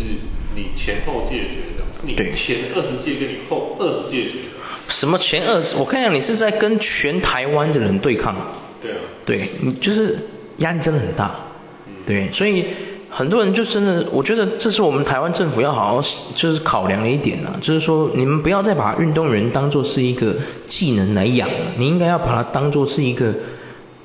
[0.53, 4.59] 你前后届学生，是你前二十届跟你后二十届学生。
[4.89, 5.77] 什么前二十？
[5.77, 8.35] 我看一下，你是在跟全台湾的人对抗。
[8.81, 8.97] 对啊。
[9.25, 10.17] 对，你就是
[10.58, 11.47] 压力真的很大。
[11.87, 11.93] 嗯。
[12.06, 12.65] 对，所以
[13.10, 16.01] 很多人就真的，我觉得这是我们台湾政府要好好
[16.35, 20.35] 就是考量的一点啊，就是说你们不要再把运动员当做是一个
[20.67, 23.33] 技能来养了，你应该要把它当做是一个，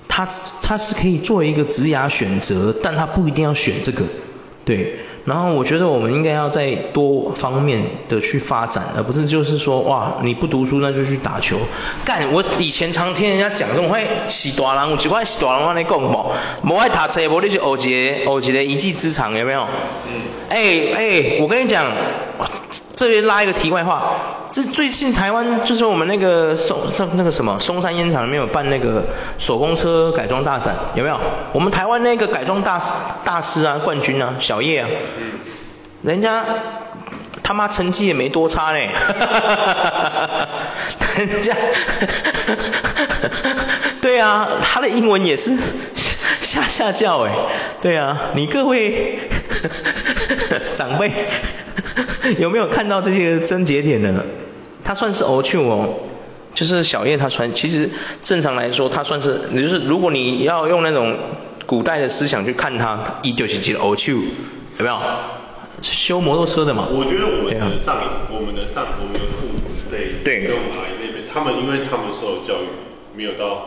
[0.09, 0.29] 他
[0.63, 4.03] 他是可以做一个职涯选择，但他不一定要选这个，
[4.65, 4.97] 对。
[5.25, 11.57] 然后我觉得我们应该要在多方面的去发展，而不是就是说哇你不读书那就去打球。
[12.05, 13.99] 干，我以前常听人家讲这种话，
[14.29, 19.67] 是大人有一块是大人话你讲无，无爱读册，无你就学一个学一个一技之长有没有？
[20.07, 20.21] 嗯。
[20.51, 20.59] 哎
[20.95, 21.91] 哎，我跟你讲，
[22.97, 24.15] 这边拉一个题外话。
[24.53, 29.05] 这最近台湾就是我们那个松松那个什么松山烟厂里面有办那个
[29.37, 31.19] 手工车改装大展，有没有？
[31.53, 34.89] 我们台湾那个改装大师大师啊，冠军啊，小叶啊，
[36.03, 36.45] 人家
[37.43, 38.79] 他妈成绩也没多差呢，
[41.19, 41.57] 人家，
[44.01, 45.51] 对啊，他的英文也是
[46.55, 47.33] 下下叫哎，
[47.83, 49.19] 对啊，你各位
[50.75, 51.11] 长辈
[52.39, 54.25] 有没有看到这些症结点呢？
[54.85, 55.95] 他算是偶去哦，
[56.55, 57.91] 就是小叶他传，其实
[58.23, 61.19] 正常来说他算是，也就是如果你要用那种
[61.67, 65.01] 古代的思想去看他，一九七七的偶去，有没有？
[65.83, 66.87] 修摩托车的嘛。
[66.89, 72.67] 我觉得我们的上一，我们的上，我们的父子辈，对，跟我们阿姨那边，他们因为他们受的教育
[73.17, 73.67] 没有到，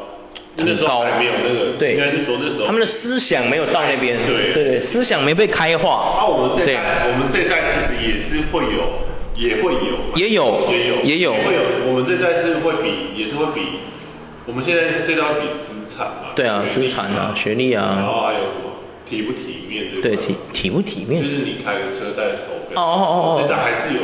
[0.58, 6.18] 那时候还没有那个，对，应该是说那时候他们的思想没有到那边，对对对，思想没被开化。
[6.20, 9.08] 那我们这代，我们这代其实也是会有。
[9.38, 9.80] 也会有，
[10.16, 11.62] 也有，也有，也有，会有。
[11.86, 13.86] 我们这代是会比，也是会比，
[14.47, 16.34] 我们现在这代比资产嘛。
[16.36, 18.01] 对啊，资产啊，学历啊。
[18.01, 20.01] 然后还有什么体不体面？
[20.01, 21.22] 对，体体不体面。
[21.22, 22.82] 就是你开个车带手表。
[22.82, 23.39] 哦哦哦哦。
[23.43, 24.01] 这代还是有。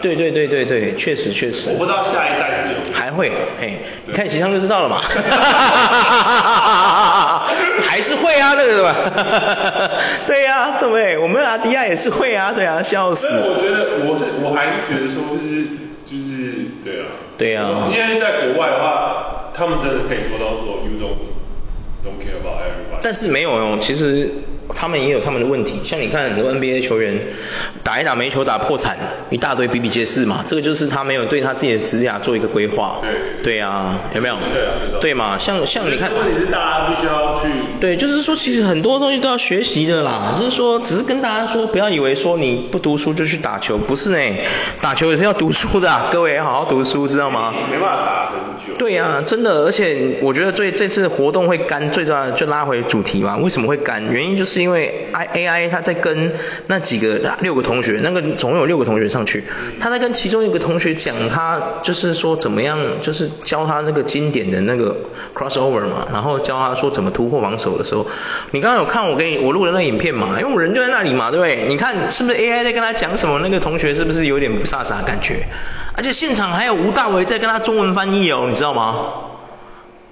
[0.00, 1.70] 对对对对对，确实确实。
[1.70, 2.92] 我不知道下一代是有。
[2.92, 3.30] 还会，
[3.60, 4.98] 嘿，你看形象就知道了嘛。
[4.98, 7.50] 哈哈哈哈哈
[7.82, 8.94] 还是会啊，那个是吧？
[10.26, 11.18] 对呀，对不对？
[11.18, 13.28] 我们阿迪亚也是会啊，对啊，笑死。
[13.28, 15.64] 我觉得，我是我还是觉得说，就是
[16.06, 17.06] 就是对啊。
[17.38, 17.88] 对啊。
[17.92, 21.20] 因为在国外的话，他们真的可以做到说，you don't
[22.04, 23.00] don't care about everybody。
[23.02, 24.30] 但是没有用，其实。
[24.74, 27.18] 他们也有他们的问题，像你看很多 NBA 球员
[27.82, 28.96] 打一打没球打破产，
[29.30, 30.44] 一大堆比比皆是嘛。
[30.46, 32.98] 这个就是他没有对他自己的职涯做一个规划。
[33.02, 33.10] 对。
[33.42, 34.36] 对啊，有没有？
[34.52, 36.10] 对啊，对嘛，像像你看。
[36.12, 37.48] 问题是大家必须要去。
[37.80, 40.36] 对，就是说其实很多东西都要学习的啦。
[40.38, 44.18] 就是说，只是跟大家说，不要以为说你不读书就去打球，不是呢。
[44.82, 47.54] 打球也是要读书的， 各位要好好读书，知道吗？
[47.70, 48.74] 没办法打很久。
[48.78, 53.38] 对啊，真的，而且我觉得最这次活动会干，最重要的就拉回主题嘛。
[53.38, 54.04] 为什么会干？
[54.12, 54.59] 原因就是。
[54.60, 56.32] 因为 I A I 他在跟
[56.66, 59.44] 那几个六个同学，那个总有六个同学上去，
[59.78, 64.96] 他在跟其中一个同学讲，他就是说怎么样，就是教他那个经典的那个
[65.34, 68.06] crossover 嘛，然后教他说怎么突破防守的时候，
[68.52, 70.36] 你刚刚有看我给你我录的那影片嘛？
[70.40, 71.66] 因为我人就在那里嘛，对不对？
[71.68, 73.38] 你看是不是 A I 在跟他讲什么？
[73.40, 75.46] 那个同学是不是有点不飒飒感觉？
[75.96, 79.06] 而且现场还有吴大维在跟他中文翻译哦，你知道吗？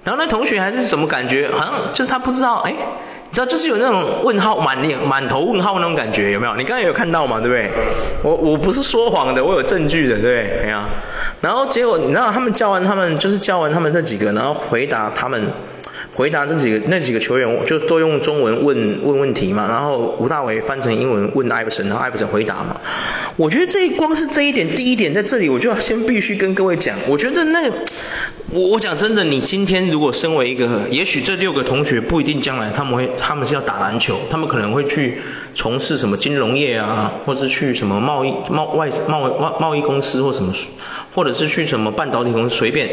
[0.03, 1.49] 然后那同学还是什么感觉？
[1.51, 2.73] 好像就是他不知道，哎。
[3.29, 6.55] 你知道就是有那种问号满脸满头问号那种感觉有没有？
[6.55, 7.39] 你刚才有看到吗？
[7.39, 7.69] 对不对？
[8.23, 10.63] 我我不是说谎的，我有证据的，对不对？
[10.63, 10.89] 哎呀，
[11.39, 15.43] 然后结果你知道他们教完他们就是教完他们这几个，然后回答他们。
[16.19, 22.75] 回答这几个那几个球员，就都用中文问问问题嘛，然后吴大维翻成英文问艾弗森，然后艾弗森回答嘛。
[23.37, 27.71] 我觉得这光是这一点，第一点在这里，我就要先必须跟各位讲，我觉得那，
[28.51, 35.19] 我我讲真的，你今天如果身为一个，也许这六个同学不一定将来他们会，他们是要打篮球，他们可能会去
[35.55, 40.51] 从事什么金融业啊，或是去什么贸易贸外贸贸贸易公司或什么，
[41.15, 42.89] 或者是去什么半导体公司随便。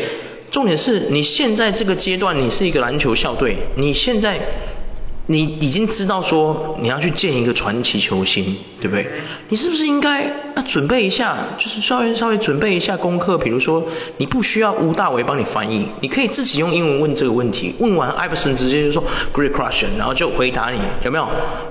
[0.51, 4.41] 重点是你现在这个阶段，你是一个篮球校队，你现在。
[5.29, 9.11] 你已经知道说你要去见一个传奇球星，对不对？
[9.49, 10.25] 你是不是应该
[10.55, 13.37] 要准备一下，就是稍微稍微准备一下功课？
[13.37, 17.75] 比如说，你不需要吴大维帮你翻译，你可以自己用英文问这个问题。
[17.81, 19.03] 问完艾弗森直接就说
[19.35, 21.29] Great question，然后就回答你，有没有？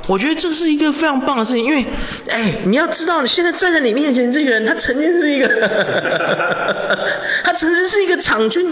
[0.07, 1.85] 我觉得这是一个非常棒的事情，因为，
[2.27, 5.47] 哎，你要知道，你现在站在你面前这个人，他曾经是一个，
[7.45, 8.69] 他曾经是一个场均，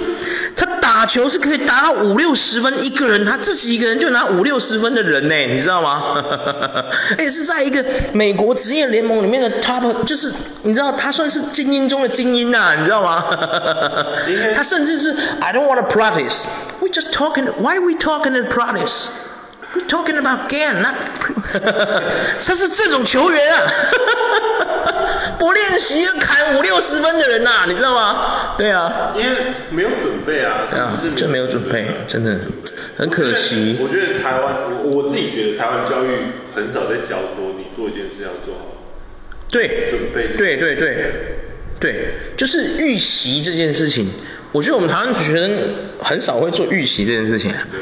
[0.57, 4.72] 他打球是可以达到五六十分一个人，他自己一个人就拿五六十。
[4.73, 6.23] 十分的人呢，你知道吗？
[7.19, 13.23] 也是在一个美国职业联盟里面的 top，就是你知道他算是精英中的精英呐，你知道吗？
[14.55, 16.45] 他甚至是 I don't want to practice,
[16.81, 20.93] we just talking, why we talking in practice？We Talking about game，那，
[22.41, 23.63] 这是这种球员啊，
[25.39, 28.53] 不练习砍五六十分的人呐、啊，你知道吗？
[28.57, 29.13] 对啊。
[29.15, 30.67] 因为没有准备啊。
[30.69, 32.37] 对啊，这没有准备，真的
[32.97, 33.77] 很可惜。
[33.79, 36.09] 我觉得台湾，我我自己觉得台湾教育
[36.53, 38.67] 很少在教说你做一件事要做好。
[39.51, 39.87] 对。
[39.89, 40.37] 准备。
[40.37, 41.11] 对对对。
[41.79, 42.05] 对，
[42.37, 44.07] 就是预习这件事情，
[44.53, 47.51] 我觉得我们台湾学生很少会做预习这件事情。
[47.51, 47.81] 对，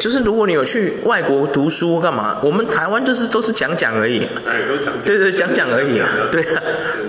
[0.00, 4.26] 就是如果你有去外国读书干嘛，我们台湾就是都是讲讲而已。
[4.44, 5.02] 哎，都讲讲。
[5.04, 6.08] 对对，讲讲而已啊。
[6.32, 6.62] 对啊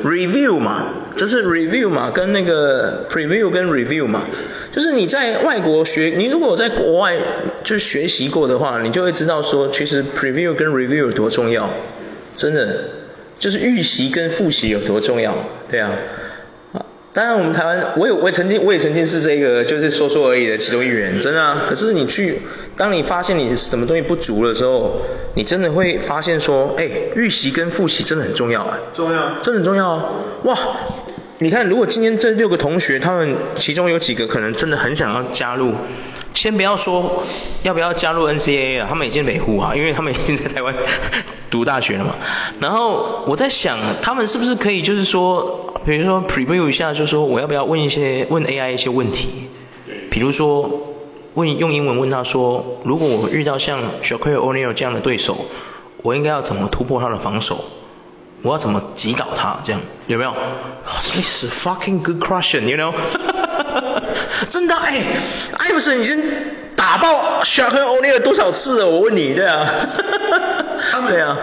[0.03, 0.85] ，review 嘛，
[1.15, 4.25] 就是 review 嘛，跟那个 preview 跟 review 嘛，
[4.71, 7.17] 就是你在外国学，你如果在国外
[7.63, 11.71] 就学习过的话，你就会知道说，其实 preview 跟 review 有多重要，
[12.35, 12.85] 真的，
[13.39, 15.33] 就是预习跟复习有多重要，
[15.67, 15.91] 对啊。
[17.13, 21.63] 当然，我们台湾，我也我也曾经我也曾经是这个就是说说而已的其中一员，真的啊。
[21.67, 22.39] 可是你去，
[22.77, 25.01] 当你发现你什么东西不足的时候，
[25.35, 28.79] 你真的会发现说，哎，预习跟复习真的很重要啊。
[28.93, 29.39] 重要。
[29.41, 30.05] 真的很重要啊。
[30.43, 30.57] 哇，
[31.39, 35.73] 你看，如果今天这六个同学，他们其中有几个可能真的很想要加入，
[36.33, 37.23] 先不要说
[37.63, 40.75] 要不要加入 NCAA 啊，他们已经没户啊， 因为他们已经在台湾
[41.51, 42.15] 读大学了嘛。
[42.59, 45.67] 然后我在想，他们是不是可以就是说。
[45.83, 49.49] 比如说 preview 一下，就是说我要不要问一些问 AI 一些问题？
[50.11, 50.69] 比如说
[51.33, 55.35] 问用英文问他说，如果我遇到像 s h a q u i l O'Neal 这样的对手，
[56.03, 57.65] 我应该要怎么突破他的防守？
[58.43, 59.57] 我要怎么击倒他？
[59.63, 60.35] 这样有没有
[61.15, 62.93] ？This is fucking good question，you know？
[64.49, 65.03] 真的哎，
[65.57, 66.21] 艾弗森已经
[66.75, 68.87] 打爆 Shaquille O'Neal 多少次了？
[68.87, 69.69] 我问你， 对啊？
[71.07, 71.37] 对啊。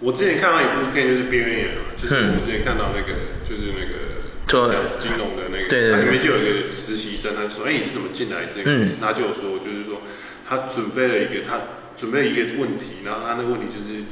[0.00, 3.14] 我之前看到一部片，就是《边缘人》嘛，就是我之前看到那个，
[3.48, 4.68] 就是那个做
[4.98, 8.66] 金融的那个，对里面就有一个实习生，他就说，哎，你是怎么进来这个？
[9.00, 10.02] 他就有说，就是说
[10.48, 11.54] 他准备了一个，他
[11.96, 14.02] 准备了一个问题，然后他那个问题就是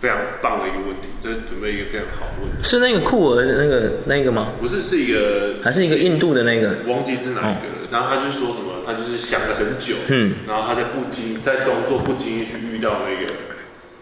[0.00, 2.62] 非常棒的一个问题，就是准备一个非常好的问题。
[2.62, 4.52] 是那个酷儿的那个那个吗？
[4.60, 6.76] 不是，是一个还是一个印度的那个？
[6.86, 7.88] 忘记是哪一个了。
[7.90, 13.32] 然后他就说什么，他就是想了很久，嗯，然后他在不经在装作不经意去遇到那个。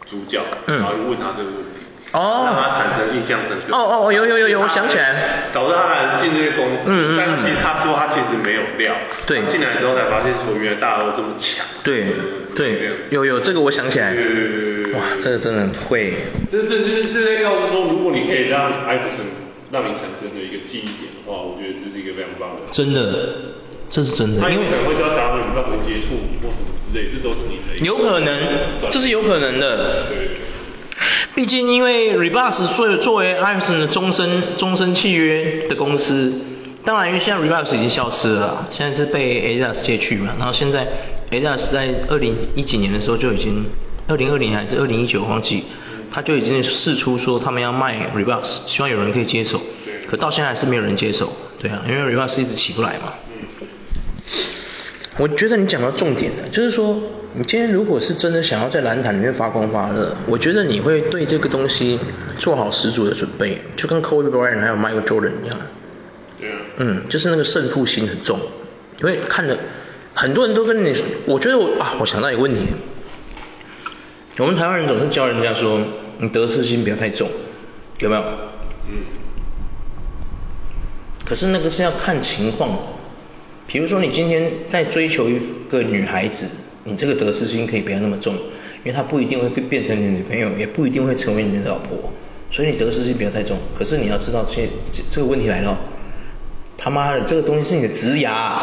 [0.07, 1.81] 主角，然后问他这个问题，
[2.15, 3.75] 哦，让他产生印象深刻。
[3.75, 6.87] 哦哦哦，有有有有，我想起来，导致他来进这个公司。
[6.87, 7.19] 嗯嗯。
[7.19, 8.95] 但其实他说他其实没有料。
[9.27, 9.43] 对。
[9.51, 11.67] 进来之后才发现说原来大家都这么强。
[11.83, 12.07] 对
[12.55, 12.91] 对。
[13.11, 14.15] 有有这个我想起来。
[14.95, 16.15] 哇，这个真的会。
[16.49, 19.27] 这这就是这在告诉说，如果你可以让艾弗森
[19.73, 22.63] 让你产生的一个记忆点的话，我觉得这是一个非常棒的。
[22.71, 23.59] 真的。
[23.91, 27.85] 这是真的，他有可能会教导你，不会接触你或什么之类，这都是你的。
[27.85, 28.35] 有可能，
[28.91, 30.07] 这是有可能的。
[30.09, 30.39] 对。
[31.35, 36.33] 毕竟因为 Reebok 作作为艾弗森的终身终身契约的公司，
[36.85, 40.35] 当然因为现在 Rebus 已经消失了，现在是被 Adidas 接去嘛。
[40.39, 40.87] 然后现在
[41.31, 43.67] Adidas 在二零一几年的时候就已经，
[44.07, 45.65] 二零二零还是二零一九忘记，
[46.11, 49.61] 他就已经试出说他们要卖 Rebus，希望有人可以接手。
[50.07, 53.15] 可到现在还是没有人接手，对啊，因为 Rebus 一直起不来嘛。
[55.17, 57.01] 我觉得你讲到重点了，就是说，
[57.37, 61.99] 你今天如果是真的想要在篮坛里面发光发热，我觉得你会对这个东西
[62.39, 65.59] 做好十足的准备，就跟 Kobe Bryant 还有 Michael Jordan 一样。
[66.39, 66.59] 对啊。
[66.77, 68.39] 嗯，就是那个胜负心很重，
[69.01, 69.59] 因为看的
[70.15, 70.95] 很多人都跟你，
[71.27, 72.69] 我觉得我啊，我想到一个问题，
[74.39, 75.81] 我们台湾人总是教人家说，
[76.19, 77.29] 你得失心不要太重，
[77.99, 78.23] 有没有？
[78.89, 79.03] 嗯。
[81.25, 82.79] 可是那个是要看情况。
[83.67, 86.47] 比如说你今天在追求一个女孩子，
[86.85, 88.41] 你这个得失心可以不要那么重，因
[88.85, 92.13] 为她不一定会变成你女朋友，也不一定会成为你的老婆，
[92.51, 93.57] 所以你得失心不要太重。
[93.75, 94.69] 可是你要知道，这
[95.11, 95.79] 这个问题来了，
[96.77, 98.59] 他妈的，这个东西是你的职涯，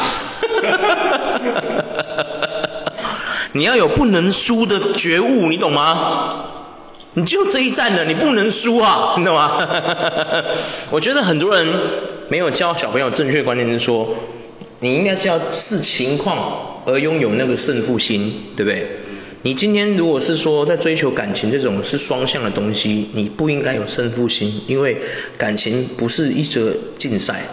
[3.53, 6.45] 你要有不能输的觉悟，你懂吗？
[7.13, 9.67] 你就这一战了，你不能输啊，你懂吗？
[10.91, 11.67] 我觉得很多人
[12.29, 14.15] 没有教小朋友正确观念，是说。
[14.81, 18.87] 你应该是要视情况而拥有那个胜负心，对不对？
[19.43, 24.97] 你今天如果是说在追求感情这种是双向的东西，你不应该有胜负心，因为
[25.37, 27.43] 感情不是一则竞赛，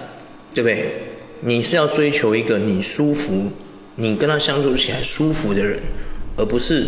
[0.55, 0.93] 对不对？
[1.41, 3.53] 你是要追求一个你舒服，
[3.95, 5.81] 你跟他相处起来舒服的人，
[6.37, 6.87] 而不是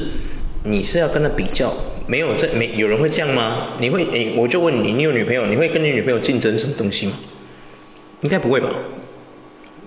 [0.64, 1.74] 你是要跟他比较。
[2.06, 3.76] 没有这没有人会这样吗？
[3.78, 7.12] 你会诶，我就问你，你有女朋友，你会跟你女朋友竞争什么东西吗？
[8.22, 8.70] 应该不会吧？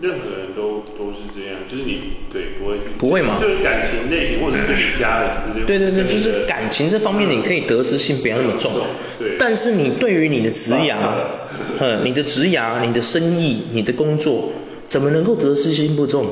[0.03, 3.37] 任何人都都是这样，就是你对不会去不会吗？
[3.39, 5.65] 对感情类型或者对你家人之类。
[5.65, 8.73] 对对对，就是感情这方面你可以得失心不要那么重。
[9.17, 9.37] 对。
[9.39, 10.97] 但是你对于你的职涯，
[11.79, 14.51] 嗯，你的职涯、你的生意、你的工作，
[14.87, 16.25] 怎么能够得失心不重？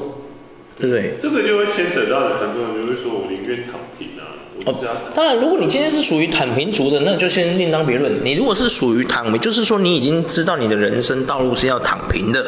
[0.78, 1.14] 对不对？
[1.18, 4.41] 这个就会牵扯到很多人就会说，我宁愿躺平啊。
[4.66, 4.76] 哦，
[5.16, 8.24] 当然，如果你今天是属于躺平族的，那就先另当别论。
[8.24, 12.46] 你如果是属于躺平，就是说你已经知道你的人生道路是要躺平的，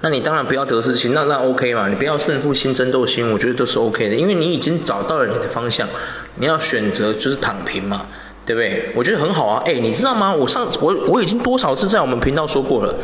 [0.00, 5.88] 那你当然不要得失心，那那 OK 嘛，你不要胜负心、争斗心，我觉得都是 OK 的，因为你已经找到了你的方向，
[6.36, 8.06] 你要选择就是躺平嘛，
[8.46, 8.92] 对不对？
[8.96, 10.34] 我觉得很好啊，哎，你知道吗？
[10.34, 12.94] 我上我我已经多少次在我们频道说过了，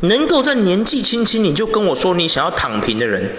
[0.00, 3.30] 能够在年纪轻轻你就跟我说你想要躺平的人。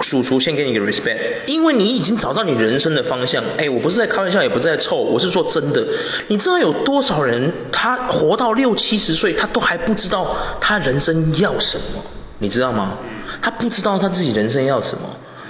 [0.00, 3.44] 叔叔先给你一个 respect，因为你已经找到你人生的方向。
[3.56, 5.86] 哎，我不是在开玩笑，也不是在凑，我是说真的。
[6.28, 12.02] 你知道有多少人，他活到六七十岁，他都还不知道他人生要什么，
[12.38, 12.98] 你知道吗？
[13.42, 15.02] 他不知道他自己人生要什么。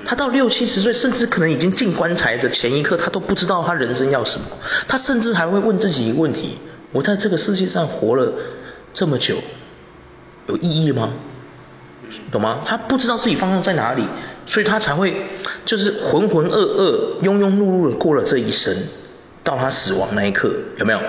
[0.04, 4.46] 他到六七十岁，甚至可能已经进棺材的前一刻，他都不知道他人生要什么。
[4.86, 6.56] 他甚至还会问自己一个问题：
[6.92, 8.32] 我在这个世界上活了
[8.94, 9.36] 这么久，
[10.46, 11.12] 有意义吗？
[12.32, 12.60] 懂吗？
[12.66, 14.04] 他不知道自己方向在哪里，
[14.46, 15.26] 所以他才会
[15.64, 18.76] 就是浑浑噩噩、庸庸碌碌的过了这一生，
[19.44, 21.00] 到他死亡那一刻，有没有？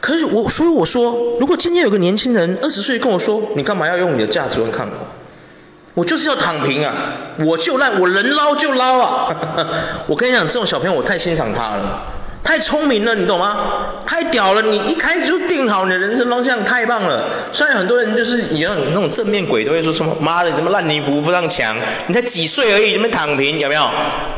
[0.00, 4.94] 可是我，所以我说，如果今天有个年轻人二十岁跟我说，你干嘛要用你的价值观看我？
[5.94, 6.94] 我就是要躺平啊，
[7.38, 9.36] 我就烂，我能捞就捞啊！
[10.08, 12.02] 我跟你讲，这种小朋友我太欣赏他了。
[12.44, 14.02] 太聪明了，你懂吗？
[14.06, 14.60] 太屌了！
[14.62, 17.26] 你一开始就定好你的人生方向，太棒了。
[17.52, 21.76] 虽然很多人就是以那种那种正面鬼都会说什么妈的，什么烂泥扶不上墙，
[22.06, 23.88] 你才几岁而已，你们躺平有没有？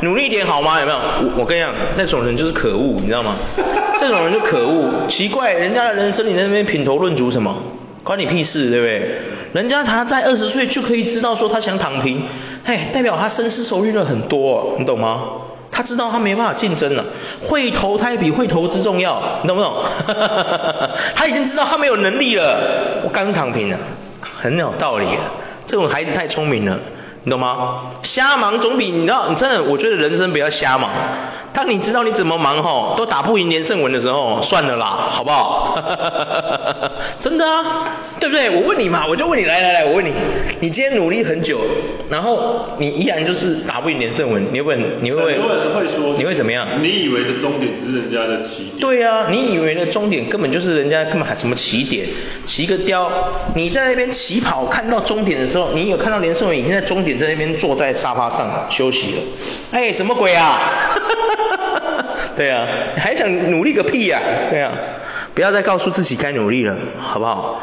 [0.02, 0.78] 努力一点好吗？
[0.78, 0.98] 有没有？
[0.98, 3.36] 我我跟你讲，那种人就是可恶，你知道吗？
[3.98, 7.60] 这种人就可恶，奇怪，人家的人生你在那边品头论足什么？
[8.04, 9.18] 关你屁事，对不对？
[9.52, 12.22] 人家他在二十岁就可以知道说他想躺平，
[12.64, 15.22] 嘿，代表他深思熟虑了很多，你懂吗？
[15.70, 17.04] 他知道他没办法竞争了，
[17.42, 19.84] 会投胎比会投资重要，你懂不懂？
[21.14, 23.78] 他已经知道他没有能力了，我刚躺平了，
[24.20, 25.06] 很有道理。
[25.66, 26.78] 这种孩子太聪明了。
[27.24, 27.90] 你懂吗？
[28.02, 30.90] 瞎忙总比你知道，你真的，我觉得人生不要瞎忙。
[31.56, 35.78] 当你知道你怎么忙吼，都打不赢连胜文的时候，算了啦，好不好？
[37.18, 38.50] 真的啊，对不对？
[38.50, 40.12] 我问你嘛，我就问你，来来来，我问你，
[40.60, 41.58] 你今天努力很久，
[42.10, 46.82] 然后你依然就是打不赢连胜文，你会问，你会问，很多人会说，你会怎么样？
[46.82, 48.78] 你以为的终点只是人家的起点。
[48.78, 52.06] 对啊，你以为的终点根本就是人家根本还什么起点，
[52.44, 53.10] 骑个雕，
[53.54, 57.16] 你在那边起跑看到终点的时候，你有看到连胜文已经在终点。
[57.16, 59.22] 在那边坐在沙发上休息了，
[59.72, 60.60] 哎，什么鬼啊？
[62.36, 62.66] 对啊，
[62.96, 64.20] 还想努力个屁呀？
[64.50, 64.72] 对啊，
[65.34, 67.62] 不要再告诉自己该努力了，好不好？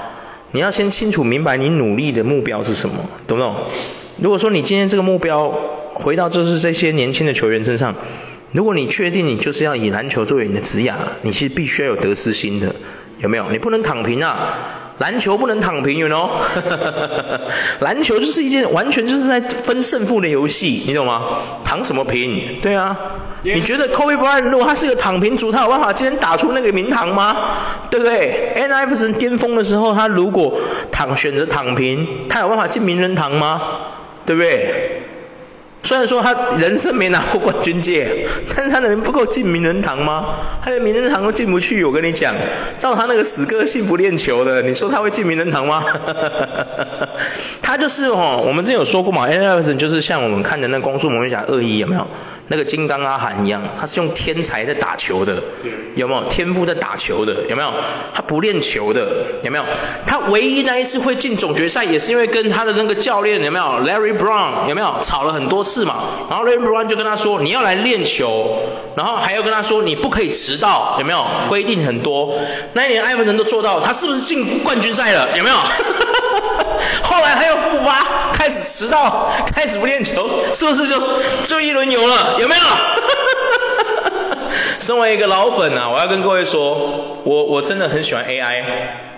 [0.52, 2.96] 你要先清楚明白你努力的目标是什么，
[3.28, 3.56] 懂不懂？
[4.18, 5.54] 如果说你今天这个目标
[5.96, 7.96] 回到就是这些年轻的球员身上，
[8.52, 12.76] 如果你确定你就是要以篮球作为你的职业，你其实必须要有得失心的，
[13.20, 13.50] 有没有？
[13.52, 14.83] 你不能躺平啊！
[15.04, 16.30] 篮球不能躺平，you know？
[17.84, 21.24] 篮球就是一件完全就是在分胜负的游戏，你懂吗？
[21.66, 22.62] 躺什么平？
[22.62, 22.98] 对啊
[23.42, 27.36] 你觉得 Kobe Bryant 如果他是个躺平族，他有办法今天打出那个名堂吗？
[27.90, 30.58] 对不对？Allen Iverson 巅峰的时候，他如果
[30.90, 33.62] 躺选择躺平，他有办法进名人堂吗？
[34.26, 35.02] 对不对？
[35.84, 38.26] 虽然说他人生没拿过冠军戒，
[38.56, 40.36] 但是他能不够进名人堂吗？
[40.62, 42.34] 他连名人堂都进不去，我跟你讲，
[42.80, 45.84] 照他那个死个性不练球的，你说他会进名人堂吗？
[47.62, 52.08] 他就是哦，我们之前有说过嘛，Allen Iverson 就是像我们看的那光速蒙面侠二一有没有？
[52.50, 55.42] 那个金刚阿含一样，他是用天才在打球的，
[55.96, 56.24] 有没有？
[56.30, 57.74] 天赋在打球的，有没有？
[58.14, 59.64] 他不练球的，有没有？
[60.06, 65.00] 他唯一那一次会进总决赛，也是因为跟他的那个教练有没有？Larry Brown 有没有？
[65.02, 68.60] 吵了很多次是嘛，然后 Larry Brown 就跟他说，你要来练球，
[68.96, 71.26] 然后还要跟他说你不可以迟到，有没有？
[71.50, 72.36] 规定很多，
[72.74, 75.36] 那一年艾弗森都做到，他是不是进冠军赛了？
[75.36, 75.56] 有没有？
[77.02, 81.02] 后来他又复发，开始迟到，开始不练球，是不是就
[81.44, 82.38] 就一轮游了？
[82.40, 82.62] 有没有？
[82.62, 84.48] 哈哈哈
[84.80, 88.64] 身为一个老粉啊，我要跟各位说，我我真的很喜欢 AI，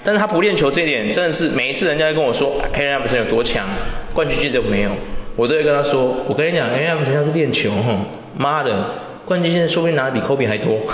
[0.04, 3.68] 但是他不练球这一点，真的是每一次人家都跟我说 AI 本身有多强，
[4.14, 4.92] 冠军记得没有，
[5.36, 6.84] 我都会跟他说，我跟你讲身
[7.14, 7.98] 要是练球，哈，
[8.38, 8.92] 妈的，
[9.26, 10.80] 冠军现在说不定拿的比 Kobe 还多。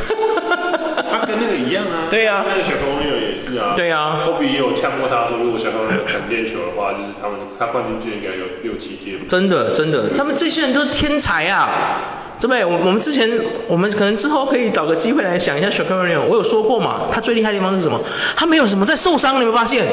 [1.12, 9.20] 他跟那个一样啊，对啊，那个小朋友也是啊，对啊，Kobe 也有呛过他说，如果小朋友肯练球的话，就是他们他冠军就应该有六七届。
[9.28, 12.66] 真的真的，他们这些人都是天才啊，对不对？
[12.66, 13.30] 我我们之前
[13.68, 18.00] 我们可能之后可以找个机会来想一下 Shaquille O'Neal，我有说过嘛，他最厉害的地方是什么？
[18.36, 19.86] 他没有什么在受伤，你有没有发现？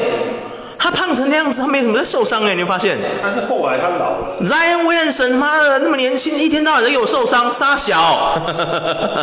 [0.79, 2.97] 他胖成那样子，他没什么在受伤哎，你有发现？
[3.21, 4.37] 但是后来他老了。
[4.41, 8.41] Zion Williamson，妈的那么年轻，一天到晚都有受伤，杀小。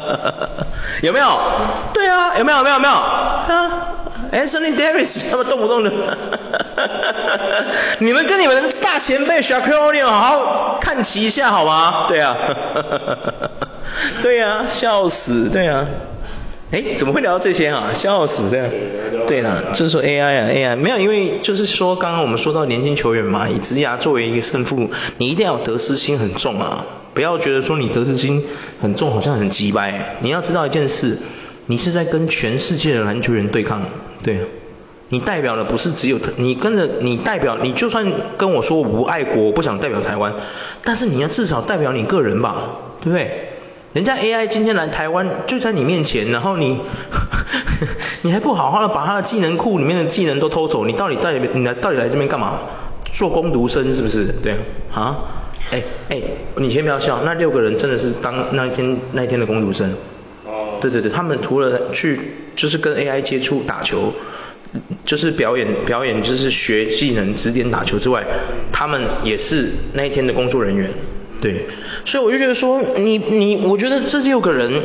[1.02, 1.40] 有没有？
[1.92, 2.58] 对啊，有没有？
[2.58, 2.74] 有没有？
[2.76, 2.94] 有没有？
[2.94, 3.44] 啊
[4.32, 5.90] ，Anthony Davis 他们动不动的，
[8.00, 12.06] 你们跟你们大前辈 Shaquille O'Neal 好好看齐一下好吗？
[12.08, 12.36] 对啊，
[14.22, 15.86] 对啊，笑死，对啊。
[16.72, 17.92] 哎，怎么会聊到这些啊？
[17.94, 18.70] 笑死，对。
[19.26, 24.88] 对了，就是说 AI 啊，AI 没有，因为就是说刚刚我们说到年轻球员嘛，以职涯作为一个胜负，
[25.18, 28.44] 你一定要得失心很重啊，不要觉得说你得失心
[28.80, 30.16] 很重，好像很鸡掰。
[30.20, 31.18] 你要知道一件事，
[31.66, 33.82] 你是在跟全世界的篮球员对抗，
[34.22, 34.38] 对，
[35.08, 38.06] 你代表的不是只有你跟着你代表，你就算
[38.36, 40.34] 跟我说我不爱国，我不想代表台湾，
[40.84, 43.48] 但是你要至少代表你个人吧，对不对？
[43.96, 46.78] 人家 AI 今天来台湾就在你面前，然后你
[48.20, 52.58] 你还不好好的把他的技能库里面的技能都偷走，你到底在你来到底来这边干嘛？
[53.10, 54.26] 做工读生是不是？
[54.42, 54.52] 对
[54.92, 55.18] 啊，啊，
[55.70, 56.20] 哎哎，
[56.56, 59.90] 你先不要笑，那六个人真的是当那一天那一天的工读生。
[60.44, 60.76] 哦。
[60.82, 62.20] 对对对，他们除了去
[62.54, 64.12] 就是跟 AI 接触打球，
[65.06, 68.26] 就是表演表演就是学技能指点打球之外，
[68.70, 70.90] 他们也是那一天的工作人员。
[71.40, 71.66] 对，
[72.04, 74.82] 所以我就觉得说，你你，我觉得这六个人，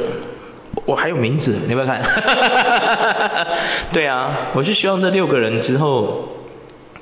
[0.86, 2.02] 我还有名字，你不要看？
[3.93, 6.30] 对啊，我是希望这六个人之后，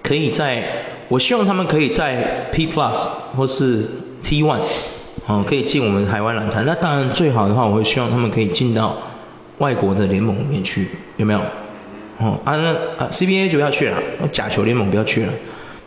[0.04, 0.64] 可以在，
[1.08, 2.96] 我希望他们可以在 P Plus
[3.36, 3.86] 或是
[4.22, 4.60] T One，
[5.26, 6.66] 哦，可以进我们台湾篮坛。
[6.66, 8.98] 那当然最好的话，我会希望他们可以进到
[9.58, 10.88] 外国的联盟里面去，
[11.18, 11.40] 有没有？
[12.20, 13.98] 哦，啊那啊 CBA 就不要去了，
[14.32, 15.34] 假球联盟不要去了。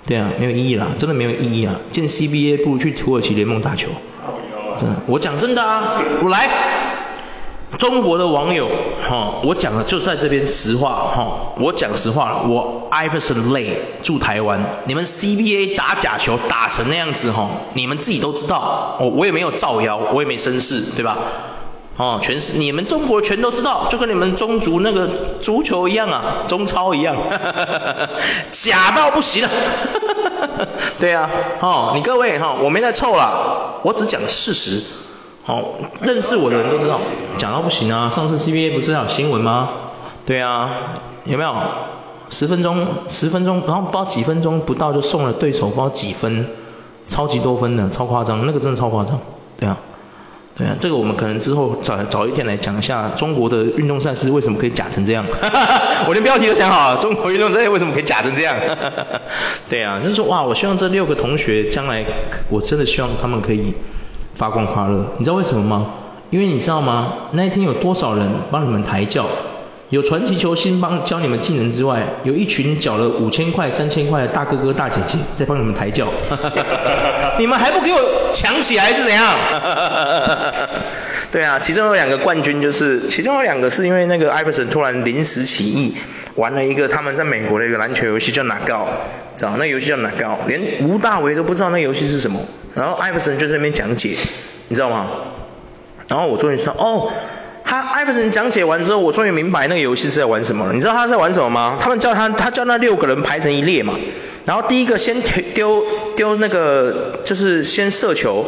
[0.05, 1.77] 对啊，没有意义啦，真的没有意义啊！
[1.91, 3.89] 进 CBA 不如去土耳其联盟打球。
[4.79, 6.49] 真的，我讲真的啊，我来，
[7.79, 8.69] 中国的网友
[9.09, 21.19] 哈，我讲的就在这边实话哈，我讲实话了，我 Iverson 累住台湾，你们 CBA 打假球打成那样子哈，你们自己都知道，我我也没有造谣，我也没生事，对吧？
[21.97, 25.09] 哦，全是你们中国全都知道，就跟你们中足那个
[25.41, 27.17] 足球一样啊，中超一样，
[28.51, 29.51] 假到不行了。
[30.99, 31.31] 对啊，
[31.61, 34.83] 哦，你各位哈、哦，我没在凑啦，我只讲事实。
[35.45, 37.01] 哦，认识我的人都知道，
[37.37, 38.11] 假到不行啊。
[38.15, 39.69] 上次 CBA 不是还有新闻吗？
[40.25, 40.71] 对啊，
[41.25, 41.55] 有没有？
[42.31, 46.49] 十分钟，十分钟，然后不知道几分钟不到就送了对手不知道几分，
[47.09, 49.19] 超级多分的，超夸张，那个真的超夸张。
[49.59, 49.77] 对啊。
[50.55, 55.25] 对啊，这个我们可能之后早早一天来讲一下中国的运动赛事为什么可以假成这样。
[56.07, 58.55] 我连标题都想好了，中国运动赛事为什么可以假成这样？
[59.71, 62.05] 对啊，就是说哇，我希望这六个同学将来，
[62.51, 63.73] 我真的希望他们可以
[64.35, 65.07] 发光发热。
[65.17, 65.87] 你知道为什么吗？
[66.29, 67.15] 因为你知道吗？
[67.33, 69.27] 那一天有多少人帮你们抬轿？
[69.93, 76.09] 有传奇球星帮教你们技能之外，有一群缴了五千块、三千块的大哥哥大姐姐在帮你们抬轿，
[77.39, 78.01] 你们还不给我
[78.33, 79.37] 抢起来是怎样？
[81.31, 85.95] 对啊，其中有两个冠军就是，其中有两个是因为那个艾弗森突然临时起意
[86.37, 88.87] 玩了一个他们在美国的一个篮球游戏叫 Knockout，
[89.37, 92.41] 知道那游戏叫 Knockout，连吴大维都不知道那游戏是什么，
[92.73, 94.17] 然后艾弗森就在那边讲解，
[94.69, 95.11] 你知道吗？
[96.09, 97.11] 然后我终于说哦。
[97.65, 100.73] 他艾弗森讲解完之后，我终于明白那个游戏是在玩什么了。
[100.73, 101.79] 你知道他在玩什么吗？
[101.81, 103.95] 他们叫他，他叫那六个人排成一列嘛。
[104.45, 105.21] 然后第一个先
[105.55, 105.85] 丢
[106.17, 108.45] 丢那个，就是先射球，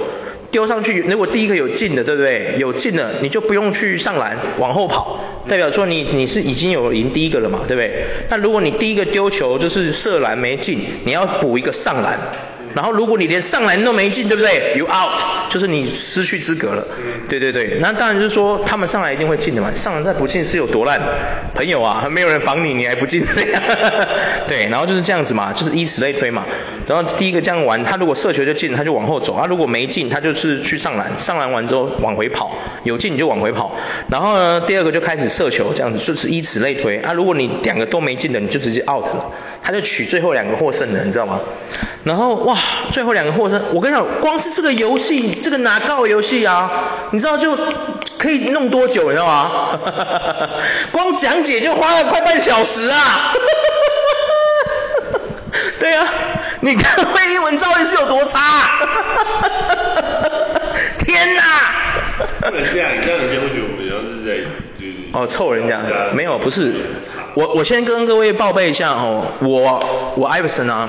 [0.51, 1.03] 丢上去。
[1.03, 2.57] 如果第一个有进的，对不对？
[2.59, 8.05] 有进的，你就不用去上篮，往后跑，代表说你你是已经有赢第一个了嘛，对不对？
[8.29, 12.19] 但如果你第一个丢球就是射篮没进，你要补一个上篮。
[12.75, 15.19] 然后如果你连上篮都没进，对不对？You out，
[15.49, 16.87] 就是你失去资格了。
[17.29, 19.73] 对对对，那当然就是说他们上来一定会进的嘛。
[19.75, 21.01] 上篮再不进是有多烂？
[21.55, 23.63] 朋友啊，还没有人防你，你还不进这样。
[24.49, 26.45] 对，然后就是这样子嘛，就是以此类推嘛。
[26.87, 31.17] 然后第一个这样玩，他如果射球就进，他就往后走；他如果没进，他就是去上篮。
[31.17, 33.77] 上篮完之后往回跑，有进你就往回跑。
[34.09, 36.99] 然后呢，第二个就开始射球，这样子就是以此类推。
[36.99, 39.31] 啊，如果你两个都没进的，你就直接 out 了。
[39.63, 41.41] 他就取最后两个获胜的，你知道吗？
[42.03, 42.59] 然后哇。
[42.91, 46.71] 最后两个获胜，我跟你讲，光是这个游戏，这个拿高游戏啊，
[47.11, 47.57] 你知道就
[48.19, 49.79] 可以弄多久，你知道吗？
[50.93, 53.33] 光讲解就花了快半小时啊！
[55.81, 56.07] 对啊，
[56.61, 58.71] 你看会英文造诣是有多差？
[60.99, 61.43] 天哪！
[62.41, 64.29] 不能这样，你这样人家会觉得我们好像是在
[64.79, 65.81] 就是哦臭人家，
[66.15, 66.75] 没有不是，
[67.35, 70.89] 我我先跟各位报备一下哦，我我艾弗森啊。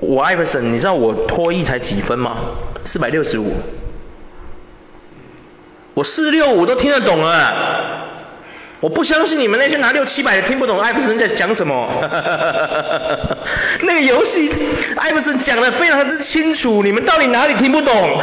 [0.00, 2.36] 我艾弗森，你知道我脱衣才几分吗？
[2.84, 3.52] 四百六十五。
[5.94, 8.06] 我四六五都听得懂啊！
[8.80, 11.86] 我不相信你们那些拿六七百的听不懂艾弗森在讲什么。
[13.82, 14.50] 那个游戏
[14.96, 18.18] 艾弗森讲的非常之清楚，你们到底哪里听不懂？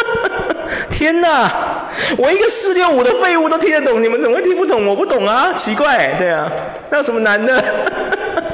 [0.90, 1.84] 天哪！
[2.16, 4.86] 我一个四六五的废物都听得懂，你们怎么会听不懂？
[4.86, 6.50] 我不懂啊，奇怪，对啊，
[6.90, 7.62] 那有什么难的？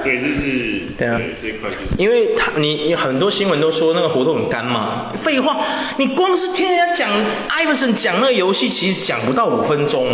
[0.04, 5.56] 所以就是对啊，对这块就是，因为他你你很多新闻都说那个活动很干嘛，废话，
[5.96, 7.10] 你光是听人家讲
[7.48, 10.06] ，Iverson 讲那个游戏其实讲不到五分钟，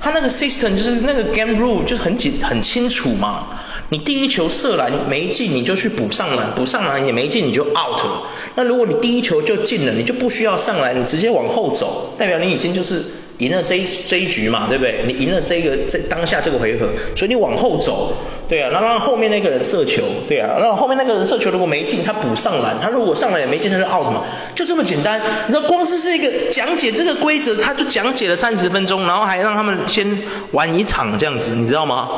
[0.00, 3.46] 他那个 system 就是那个 game rule 就是很紧很清楚嘛。
[3.88, 8.22] 你第一球射篮没进，你就去补上篮，补上篮也没进，你就 out 了。
[8.54, 13.04] 那如果你第一球就进了，你就不需要上来，你直接往后走，代表你已经就是
[13.42, 15.04] 赢了这一这一局嘛，对不对？
[15.06, 18.12] 你赢了这个这当下这个回合，所以你往后走，
[18.48, 24.22] 对啊，然后让后面那个人射球，对啊，然后面那个人射球如果没进，他补上篮，他如果上来也没进，他就 out 嘛，
[24.54, 25.20] 就这么简单。
[25.48, 30.18] 你知道光是这个讲解这个规则，他就讲解了三十分钟，然后还让他们先
[30.52, 32.08] 玩一场这样子，你知道吗？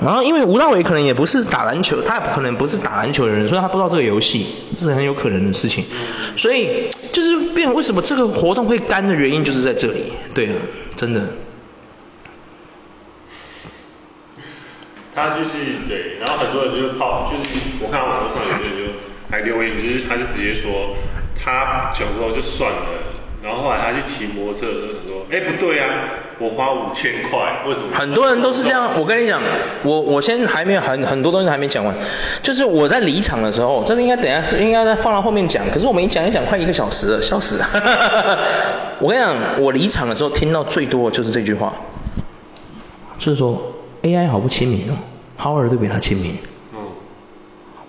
[0.00, 4.46] 然后因为吴大伟可能也不是打篮球，他也不可能不是打篮球的人，所以他不知道这个游戏，
[4.78, 5.84] 这是很有可能的事情。
[6.36, 10.52] 所以就是变为什么这个活动会干的原因就是在这里，对啊，
[10.96, 11.22] 真的。
[15.14, 15.50] 他就是
[15.88, 18.92] 对，然后很多人就是泡，就是我看网络上有些人就
[19.28, 20.94] 还留言，就是他就直接说
[21.34, 23.17] 他小时候就算了。
[23.42, 24.72] 然后后来他去骑摩托车的
[25.06, 25.86] 说，哎不对啊，
[26.40, 27.94] 我花五千块，为什么？
[27.94, 29.40] 很多人都是这样，我跟你讲，
[29.84, 31.94] 我我先还没有很很多东西还没讲完，
[32.42, 37.66] 就是我在离场的时候，这是应该等一下是应该再放到后面讲，可是我们一讲一讲快一个小时了，笑死了。
[38.98, 41.72] 我跟你讲，我离场的时候听到最多的就是这句话，
[43.18, 43.72] 就是说
[44.02, 44.94] AI 好不亲民哦
[45.40, 46.36] ，Howard 都比他亲民。
[46.74, 46.80] 嗯。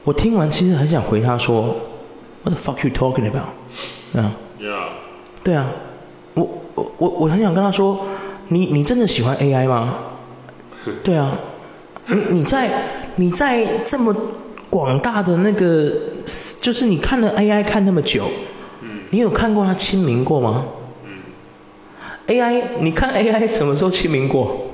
[0.03, 1.75] 我听完其实很想回他说
[2.43, 3.49] ，What the fuck you talking about？
[4.13, 4.31] 嗯。
[4.59, 4.98] Yeah.
[5.49, 5.65] 对啊，
[6.35, 8.05] 我我我我很想跟他说，
[8.49, 9.95] 你你真的喜欢 AI 吗？
[11.03, 11.31] 对啊，
[12.05, 12.69] 你你在
[13.15, 14.15] 你在这么
[14.69, 15.91] 广大的那个，
[16.61, 18.25] 就是你看了 AI 看那么久，
[19.09, 20.65] 你有看过他亲民过吗
[22.27, 24.67] ？AI，你看 AI 什么时候亲民过？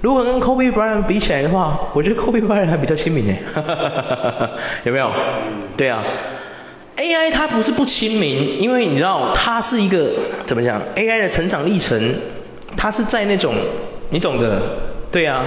[0.00, 3.34] 如果跟 Kobe Bryant 比起来的话，我觉得 Kobe Bryant 还比较亲民呢，
[4.84, 5.12] 有没有？
[5.76, 6.02] 对啊。
[7.02, 10.10] AI 它不是不亲民，因为你知道它是一个
[10.46, 12.14] 怎么讲？AI 的成长历程，
[12.76, 13.56] 它是在那种
[14.10, 14.62] 你懂的，
[15.10, 15.42] 对啊，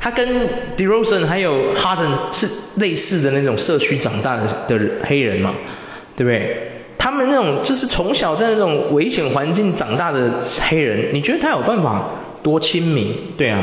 [0.00, 0.48] 它跟
[0.78, 5.52] DeRozan 还有 Harden 是类似的那种社区长大的的黑人嘛，
[6.16, 6.56] 对不对？
[6.96, 10.30] 他们那种就是从小在那种危险环境长大的
[10.70, 12.08] 黑人，你觉得他有办法
[12.42, 13.14] 多亲民？
[13.36, 13.62] 对啊。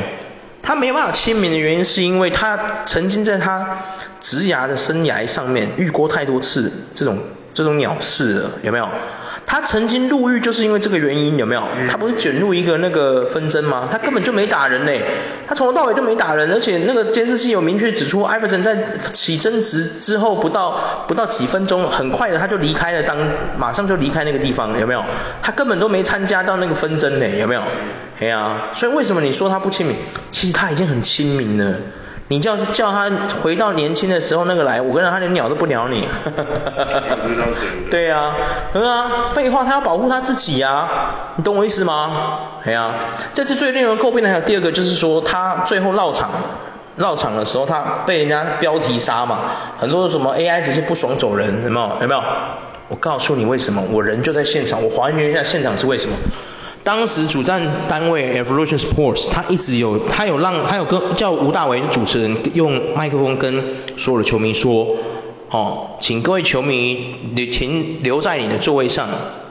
[0.62, 3.78] 他没办法签名的原因，是因为他曾经在他
[4.20, 7.20] 职涯的生涯上面遇过太多次这种
[7.54, 8.88] 这种鸟事了，有没有？
[9.52, 11.64] 他曾经入狱就是因为这个原因，有没有？
[11.90, 13.90] 他不是卷入一个那个纷争吗？
[13.92, 15.04] 他根本就没打人嘞，
[15.48, 18.78] 他从头到尾就没打人，而且那个监视器有明确指出，艾弗森在
[19.12, 23.18] 起争执之后不到不到几分钟，很快的他就离开了当，
[23.58, 25.04] 马上就离开那个地方，有没有？
[25.42, 27.64] 他根本都没参加到那个纷争嘞，有没有？
[28.20, 29.96] 哎呀，所以为什么你说他不亲民？
[30.30, 31.74] 其实他已经很亲民了。
[32.30, 33.10] 你要是叫他
[33.42, 36.08] 回到年轻的时候那个来，我跟你讲，他连鸟都不鸟你。
[37.90, 38.36] 对呀，
[38.72, 42.62] 对啊，废话，他要保护他自己啊，你懂我意思吗？
[42.64, 42.94] 哎呀，
[43.34, 46.30] 这次最令人诟病的还有第二个，就是说他最后绕场，
[46.98, 49.40] 绕场的时候他被人家标题杀嘛，
[49.80, 51.98] 很多什么 AI 只是不爽走人，有没有？
[52.02, 52.24] 有没有？
[52.90, 56.16] 我告诉你为什么，我人就在现场，我还原一下现场是为什么。
[56.84, 63.64] 当时主战单位 Evolution Sports，他一直有，他有让，他有跟叫吴大维主持人用麦克风跟
[63.98, 64.96] 所有的球迷说，
[65.50, 69.08] 哦，请各位球迷你停留在你的座位上，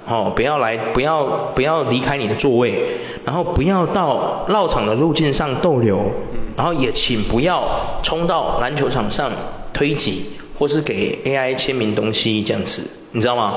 [0.07, 1.25] 哦，不要来，不要
[1.55, 2.83] 不要离开你的座位，
[3.25, 6.11] 然后不要到绕场的路径上逗留，
[6.57, 7.63] 然后也请不要
[8.03, 9.31] 冲到篮球场上
[9.73, 10.25] 推挤
[10.59, 13.53] 或是给 AI 签名东西这样子，你知道吗？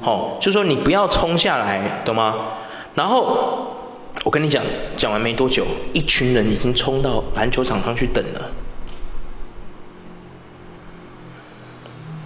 [0.00, 2.34] 好、哦，就说你不要冲下来，懂吗？
[2.94, 3.76] 然后
[4.22, 4.64] 我跟你讲，
[4.96, 8.50] 讲完没多久，一群人已经冲到篮球场上去等了。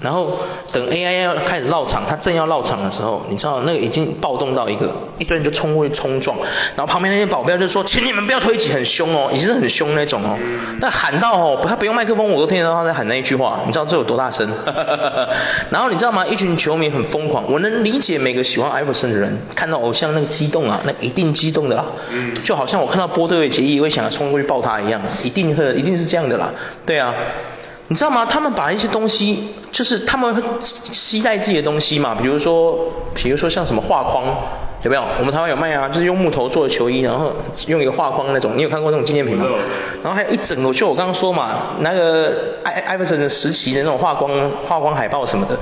[0.01, 0.38] 然后
[0.72, 6.36] 等 AI 要开始绕场，他正要绕场的时候，你知道那个已经暴动到一个，一堆人就冲过去冲撞，
[6.76, 10.36] 然后旁边那些保镖就说，请你们不要推挤，很凶哦，已经是很凶那种哦。
[10.80, 14.51] 那喊到哦，他不用麦克风，我都听得到他在喊那一句话，你知道这有多大声？
[15.70, 16.26] 然后你知道吗？
[16.26, 21.86] 一群球迷很疯狂，我能理解每个喜欢艾弗森的人看到偶像那个激动啊，那一定激动的啦。
[22.44, 26.51] 就好像我看到波多野结衣也会想要冲过去抱他一样，一定会，一定是这样的啦。
[26.84, 27.14] 对啊。
[27.89, 28.26] 你知道吗？
[28.26, 34.24] 他们把一些东西，就是他们会携带自己的东西嘛，比如说，比如说像什么画框，
[34.82, 35.05] 有没有？
[35.20, 37.32] 我们台湾有卖啊，就是用木头做的球衣，然后
[37.68, 39.47] 用一个画框那种，你有看过那种纪念品吗？
[40.03, 45.57] 然后还有一整个，就我刚刚说嘛，那个艾艾弗森的时期的那种画框画框海报什么的，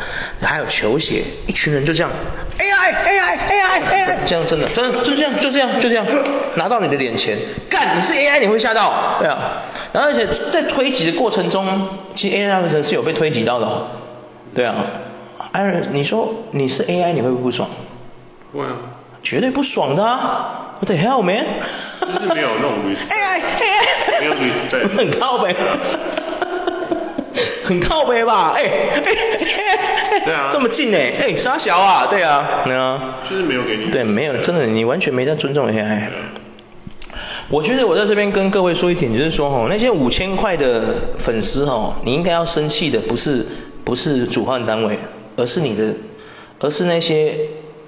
[0.47, 2.11] 还有球鞋，一群人就这样
[2.59, 6.07] ，AI AI AI AI，这样真的真的就这样就这样就这样
[6.55, 7.37] 拿到你的脸前，
[7.69, 9.63] 干，你是 AI 你会吓到，对啊，
[9.95, 11.89] 然后而且在推挤的过程中。
[12.17, 13.87] 其实 AI 人是有被推挤到的，哦，
[14.55, 14.75] 对啊，
[15.53, 17.69] 艾瑞，你说你是 AI，你会不会不爽？
[18.53, 18.77] 会啊，
[19.23, 21.45] 绝对不爽的啊！What the hell man？
[22.01, 25.57] 就是没有那种 respect，AI AI，没有 respect，很靠北，
[27.65, 28.53] 很靠北吧？
[28.55, 29.01] 哎哎
[30.25, 32.07] 对啊，这么近哎，哎，沙小啊？
[32.09, 36.09] 对啊，对啊，就是没有给你，对，没有，真的，你完全没在尊重 AI。
[37.51, 40.83] 我觉得我在这边跟各位说一点，就是说哈，那些五千块的
[41.19, 43.47] 粉丝哈，你应该要生气的不是
[43.85, 44.99] 不是主办单位，
[45.37, 45.93] 而是你的，
[46.61, 47.35] 而是那些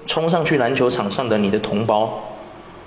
[0.05, 2.37] 冲上去篮球场上的你的同胞，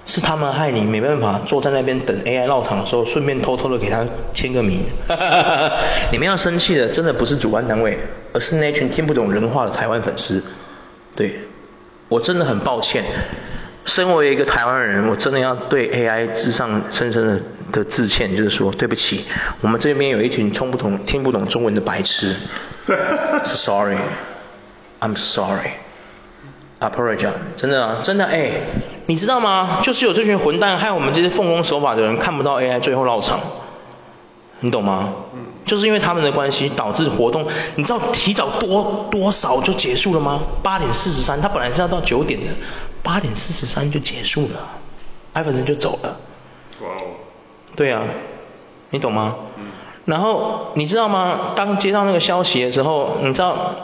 [0.07, 4.83] 是他们害你没办法坐在那边等 AI 绕场的时候，顺便偷偷的给他签个名。
[6.13, 7.99] 你们要生气的真的不是主办单位，
[8.33, 10.45] 而是那群听不懂人话的台湾粉丝。
[11.17, 11.35] 对，
[12.09, 13.05] 我真的很抱歉。
[13.91, 17.41] 身为一个台湾人，我真的要对 AI 致上深深的
[17.73, 19.25] 的致歉，就是说对不起，
[19.63, 22.37] 我们这边有一群听不懂听不懂中文的白痴。
[23.43, 28.53] Sorry，I'm sorry，apologize，真的啊，真的哎，
[29.07, 29.81] 你知道吗？
[29.83, 33.41] 就是有这群混蛋害我们这些奉公守法的人看不到 AI 最后落场，
[34.61, 35.15] 你懂吗？
[35.35, 35.47] 嗯。
[35.67, 40.41] 就是因为他们的关系导致活动，你知道提早多多少就结束了吗？
[40.63, 42.47] 八点四十三，他本来是要到九点的。
[43.03, 44.69] 八点四十三就结束了，
[45.33, 46.21] 艾弗森就走了。
[46.83, 47.03] 哇哦。
[47.77, 48.03] 对啊，
[48.91, 49.37] 你懂吗？
[49.57, 49.67] 嗯。
[50.05, 51.53] 然后你知道吗？
[51.55, 53.75] 当接到那个消息的时候，你知道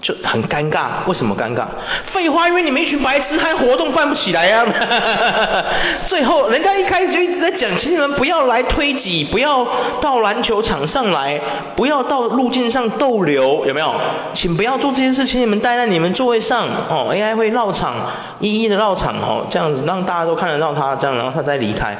[0.00, 0.86] 就很尴尬。
[1.06, 1.64] 为什么尴尬？
[2.04, 5.64] 废话，因为你们一群白痴，还活动办不起来呀、啊。
[6.06, 9.66] 最后人家一开始就一直在讲，请你们不要来推挤，不要
[10.00, 11.40] 到篮球场上来，
[11.76, 13.94] 不要到路径上逗留，有没有？
[14.34, 17.08] 请不要做这件事情，请你们待在你们座位上哦。
[17.12, 17.94] AI 会绕场。
[18.40, 21.96] 一一的绕场哦，这样子让大家都看得到他，这样然后他再离开。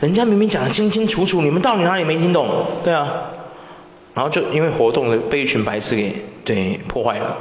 [0.00, 2.66] 人家明明讲得清清楚楚，你们到底哪里没听懂？
[2.84, 3.08] 对啊，
[4.18, 6.12] 然后就因为活动的被一群白痴给
[6.44, 7.36] 对破坏了。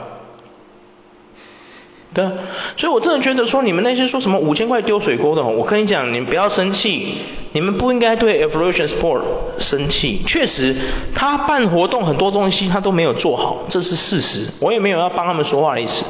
[2.13, 2.33] 对啊，
[2.77, 7.17] 所以我真的觉得说你们那些说什么五千块丢水沟的，我跟你讲，你们不要生气，
[7.51, 9.21] 你们不应该对 Evolution Sport
[9.57, 10.21] 生气。
[10.27, 10.75] 确实，
[11.15, 16.05] 他办活动很多东西他都没有做好，这是事实，我也没有要帮他们说话的意思。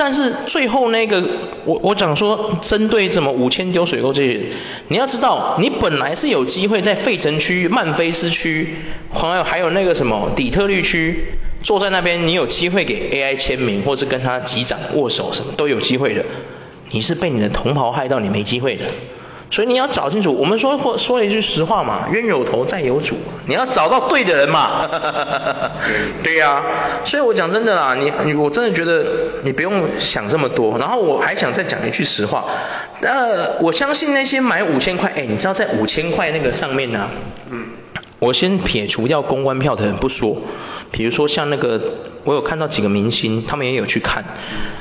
[0.00, 1.20] 但是最后那个，
[1.64, 4.42] 我我讲说，针对什么五千丢水沟这些人，
[4.86, 8.68] 你要知道，你本来是有机会在费城区、曼菲斯区，
[9.12, 11.24] 还有还有那个什么底特律区，
[11.64, 16.24] 坐在那边，你有机会给 AI 签名，或是跟他击掌握手，什么都有机会的。
[16.92, 18.84] 你是被你的同袍害到，你没机会的。
[19.50, 24.86] 所以你要找清楚，我们说或说了一句实话嘛，冤有头债有主，你要找到对的人嘛。
[26.22, 26.64] 对呀、啊，
[27.06, 29.06] 所以我讲真的啦，你你我真的觉得
[29.42, 30.78] 你不用想这么多。
[30.78, 32.44] 然后我还想再讲一句实话，
[33.00, 37.10] 呃，我相信那些买五千块，哎，你知道在五千块那个上面呢、啊，
[37.50, 37.68] 嗯，
[38.18, 40.36] 我先撇除掉公关票的人不说，
[40.90, 41.80] 比如说像那个
[42.24, 44.24] 我有看到几个明星，他们也有去看，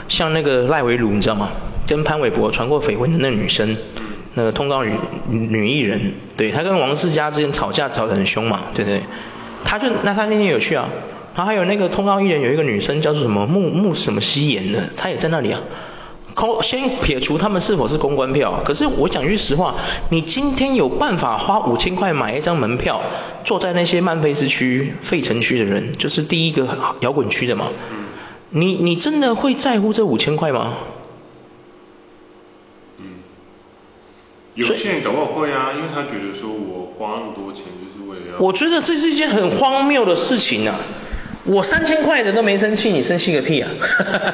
[0.10, 1.52] 像那个赖维鲁，你知道吗？
[1.88, 3.78] 跟潘玮柏传过绯闻的那女生。
[4.38, 4.96] 那个通告女
[5.28, 9.02] 女艺人，对，她跟王世佳之间吵架吵得很凶嘛，对不对？
[9.66, 10.88] 她就那她那天有去啊，
[11.36, 15.60] 然后还有那个通告艺人有一个女生叫做什么木木什么夕颜的，她也在那里啊。
[16.62, 19.74] 先撇除他们是否是公关票，可是我讲句实话，
[20.12, 23.02] 你今天有办法花五千块买一张门票，
[23.44, 27.70] 坐在那些曼菲斯区、费城区的人，就是第一个摇滚区的嘛，
[28.52, 30.74] 你你真的会在乎这五千块吗？
[34.58, 38.40] 有些人搞不好会啊，因为他觉得说我花那么多钱就是为了要。
[38.44, 40.76] 我觉得这是一件很荒谬的事情啊！
[41.44, 43.70] 我三千块的都没生气，你生气个屁啊！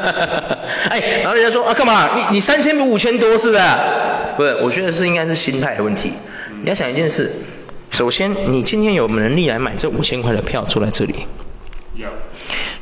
[0.89, 2.15] 哎，然后人家说啊干嘛？
[2.15, 3.63] 你你三千比五千多是不是？
[4.37, 6.13] 不是，我觉得是应该是心态的问题。
[6.63, 7.29] 你要想一件事，
[7.89, 11.15] 首先你今天有能力来买这五千块的票坐在这里，
[11.97, 12.07] 有，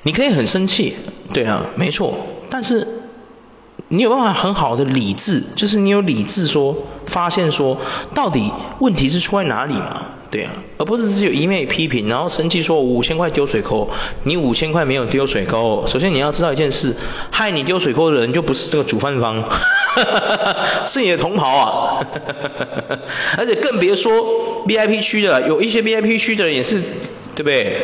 [0.04, 0.96] 你可以很生气，
[1.34, 2.16] 对啊，没错，
[2.52, 2.88] 但是。
[3.94, 6.76] 你有办法很好的理智，就是你有理智说，
[7.08, 7.78] 发现说，
[8.16, 10.06] 到底问题是出在哪里嘛？
[10.32, 13.90] 对啊，而不是只有一昧批评，然后生气说五千块丢水沟，
[14.24, 15.84] 你五千块没有丢水沟。
[15.88, 16.96] 首先你要知道一件事，
[17.32, 19.44] 害你丢水沟的人就不是这个主办方，
[20.88, 22.08] 是你的同袍啊，
[23.38, 26.82] 而且更别说 VIP 区的，有一些 VIP 区的人也是，
[27.36, 27.82] 对不对？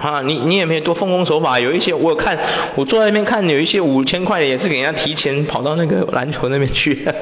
[0.00, 2.38] 啊，你你也没有多奉公守法，有一些我看，
[2.76, 7.06] 我坐在那边看，有一些五千块的也是给人家提前跑到那个篮球那边去。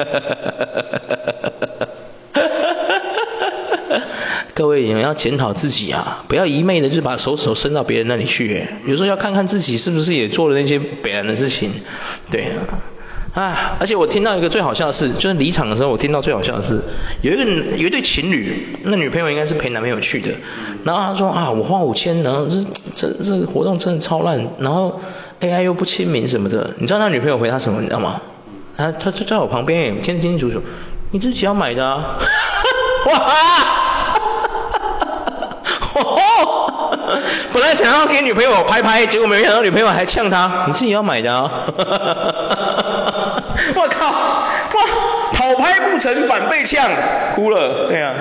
[4.54, 11.70] 各位，你们要检讨自己啊，不要一昧的就把手手伸到别人那里去，有时候要看看自己是不是也做了那些北烂的事情，
[12.30, 12.82] 对啊，
[13.34, 16.82] 啊，而且我听到一个最好笑的事，就是离场的时候我听到最好笑的事，
[17.22, 17.44] 有一个
[17.76, 20.28] 有一对情侣，那女朋友应该是陪男朋友去的，
[20.84, 22.62] 然后他说啊，我花五千，然后这
[22.94, 25.00] 这这个活动真的超烂，然后
[25.40, 28.20] AI 又不亲民什么的，你知道他女朋友回他什么，你知道吗？
[28.76, 30.62] 他他就在我旁边，听得清清楚楚，
[31.10, 32.18] 你自己要买的啊，
[33.08, 33.16] 哇！
[37.52, 41.50] 本来想要给女朋友拍拍，结果没想到女朋友还呛他，你自己要买的啊！
[41.76, 43.11] 哈哈哈哈哈
[43.74, 46.90] 我靠，哇，讨拍不成反被呛，
[47.34, 48.14] 哭了，对啊，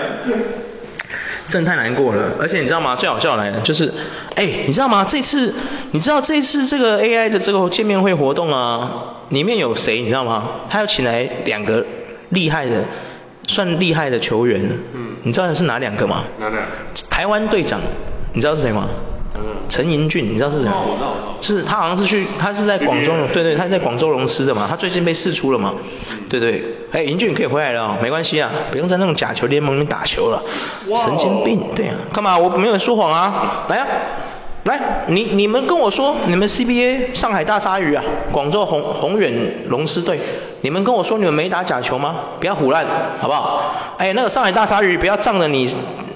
[1.47, 2.33] 真的太难过了。
[2.39, 2.95] 而且你知道吗？
[2.95, 3.93] 最好笑来了，就是，
[4.35, 5.05] 哎，你知道吗？
[5.07, 5.53] 这次，
[5.91, 8.91] 你知道这次这个 AI 的这个见面会活动啊，
[9.29, 9.99] 里面有谁？
[9.99, 10.49] 你知道吗？
[10.69, 11.85] 他要请来两个
[12.29, 12.83] 厉害的，
[13.47, 14.61] 算厉害的球员。
[14.93, 15.15] 嗯。
[15.23, 16.23] 你知道是哪两个吗？
[16.39, 16.63] 哪两？
[17.09, 17.79] 台湾队长。
[18.33, 18.87] 你知道是谁吗？
[19.69, 20.65] 陈盈骏，你知道是谁？
[20.65, 20.75] 吗。
[21.41, 25.73] 是他好像是去，他是在广州，对对，他是在广州龙狮的嘛，他最近被释出了嘛，
[26.29, 26.63] 对对。
[26.91, 30.43] 哎，盈骏你可以回来了哦，没关系啊，不用在那种假球联盟里面打球了。
[31.03, 32.37] 神经病，对啊，干嘛？
[32.37, 33.87] 我没有说谎啊，来啊，
[34.65, 40.19] 来，你你们跟我说，你们 CBA 上海大鲨鱼啊，广州宏宏远龙狮队，
[40.61, 42.15] 你们跟我说你们没打假球吗？
[42.39, 42.85] 不要胡乱，
[43.19, 43.73] 好不好？
[43.97, 45.73] 哎，那个上海大鲨鱼不要仗着你。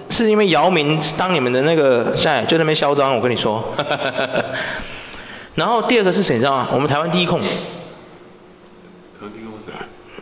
[0.09, 3.75] 是因为姚明当你们的那个，现在就那边嚣张，我跟你说。
[5.55, 6.67] 然后第二个是谁，你知道吗？
[6.71, 7.39] 我们台湾第一控。
[7.39, 7.47] 台
[9.21, 9.73] 湾第一控是谁？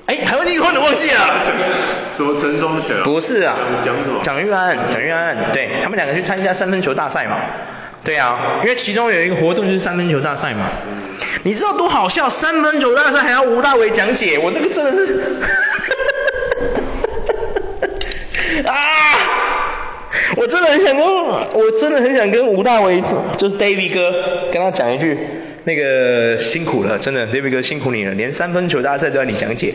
[0.05, 1.41] 哎，台湾第一控你忘记了？
[2.15, 3.01] 什么陈双全？
[3.03, 3.55] 不是啊。
[3.83, 4.19] 讲什么？
[4.21, 7.35] 蒋玉安，蒋玉安，对他们两个去参加三分球大赛嘛。
[8.03, 10.67] 对啊，因为其中有一个活动就是三分球大赛嘛。
[10.87, 11.15] 嗯。
[11.43, 12.29] 你知道多好笑？
[12.29, 15.19] 三分球大赛还要吴大维讲解，我那个真的是。
[18.67, 18.73] 啊！
[20.37, 23.01] 我真的很想跟，我真的很想跟吴大维，
[23.37, 24.11] 就是 David 哥，
[24.51, 25.17] 跟他讲一句，
[25.63, 29.73] 那个辛苦了，真的，David 哥辛苦你了，连三分球大赛都要你讲解，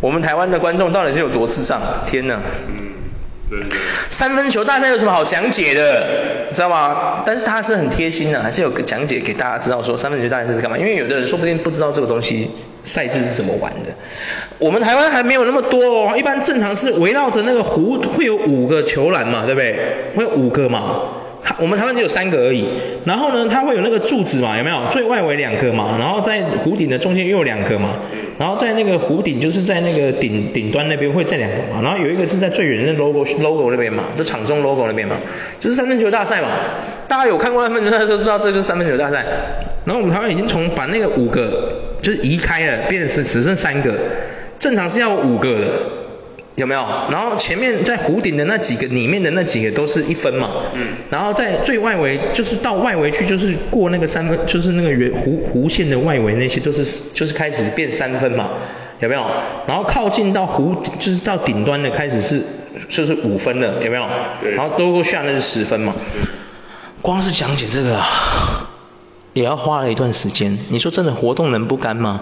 [0.00, 1.80] 我们台湾的观众到底是有多智障？
[2.06, 2.40] 天哪！
[2.68, 2.92] 嗯，
[3.48, 3.78] 对对。
[4.10, 6.46] 三分球大赛有什么好讲解的？
[6.48, 7.22] 你知道吗？
[7.24, 10.76] 但是他是很贴心的，还是有个讲解给大家知道说三分球大赛是干嘛？
[10.76, 12.50] 因为有的人说不定不知道这个东西。
[12.88, 13.94] 赛制是怎么玩的？
[14.58, 19.78] 我们台湾还没有那么多哦，一般正常是围绕着那个湖会有五个球篮嘛，对不对？
[20.16, 21.02] 会有五个嘛。
[21.40, 22.66] 它我们台湾只有三个而已。
[23.04, 24.76] 然后呢，它会有那个柱子嘛，有没有？
[24.90, 27.96] 最外围两个嘛，然后在湖顶的中间又有两个嘛。
[28.38, 31.82] 然后在那个弧顶就是在那个顶顶端那边会再两个嘛。
[31.82, 35.16] 然后有一个是在最远的 logo logo 那边嘛，就场中 logo 那边嘛，
[35.58, 36.48] 就是三分球大赛嘛。
[37.08, 39.24] 大家有看过三分球大赛都知道这就是三分球大赛。
[39.84, 41.82] 然后我们台湾已经从把那个五个。
[42.00, 43.92] 就是移开了，变成只剩三个，
[44.60, 45.66] 正常是要五个的，
[46.58, 46.84] 有没有？
[47.10, 50.50] 然后前面在弧顶的那几个，里面的那几个都是一分嘛。
[50.74, 50.88] 嗯。
[51.08, 56.84] 然后在最外围，就是到外围去，就是过那个三分，就是那个圆弧弧线的外围那些都是，
[57.14, 58.50] 就是开始变三分嘛，
[58.98, 59.24] 有没有？
[59.66, 62.42] 然后靠近到弧，就是到顶端的开始是，
[62.88, 64.04] 就是五分了，有没有？
[64.42, 64.50] 对。
[64.50, 65.94] 然后都过下那是十分嘛。
[66.12, 66.28] 对。
[67.00, 68.68] 光是讲解这个啊。
[69.38, 72.20] 也要花了一段时间，你说真的活动能不干吗？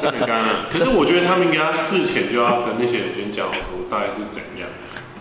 [0.00, 0.66] 很干啊。
[0.70, 4.68] 可是我觉得他们应该事前就要跟那些人先讲说大概是怎样。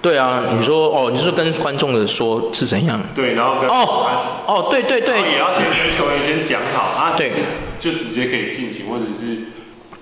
[0.04, 3.02] 对啊，你说哦，你是跟观众的说是怎样？
[3.16, 4.06] 对，然后跟哦
[4.46, 7.32] 哦对对对，也要先跟球员先讲好啊，对，
[7.80, 9.40] 就直接可以进行，或者是。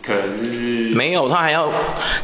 [0.06, 1.72] 可能就是没有，他还要，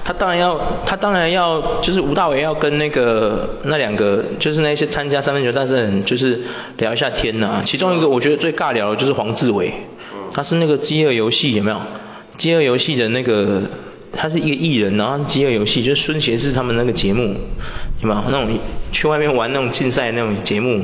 [0.03, 6.41] 他当然要，他当然要，就是吴大维要跟那个那两个，就是那些参加三分球大赛的人，就是
[6.77, 7.61] 聊一下天呐、啊。
[7.63, 9.71] 其中一个我觉得最尬聊的就是黄志伟，
[10.33, 11.79] 他是那个饥饿游戏有没有？
[12.37, 13.61] 饥饿游戏的那个，
[14.11, 17.33] 他是一个艺人，然后是饥饿游戏，就是孙协志他们那个节目，
[18.01, 18.23] 有没有？
[18.29, 18.59] 那种
[18.91, 20.83] 去外面玩那种竞赛那种节目。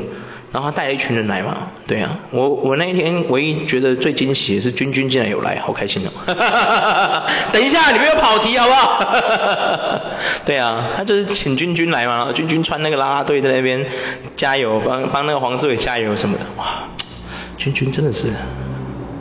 [0.56, 6.10] 然后他带了一群人来嘛，对啊，我我那一天唯一觉得最惊喜的是君君竟然有来，好开心哦。
[7.52, 10.02] 等一下，你不要跑题好不好？
[10.48, 13.86] 对啊，他就是请君君来嘛，君君穿那个啦啦队在那边
[14.38, 16.88] 加油，帮帮那个黄志伟加油什么的，哇，
[17.58, 18.28] 君君真的是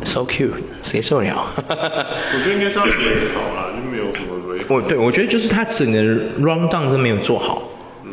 [0.05, 0.53] so cute，
[0.85, 1.47] 谁受得了？
[1.66, 2.93] 我觉得应该是他没
[3.35, 4.28] 好啦，就没有什么
[4.68, 6.01] 我对，我觉得就是他整个
[6.39, 7.61] run down 都没有做好，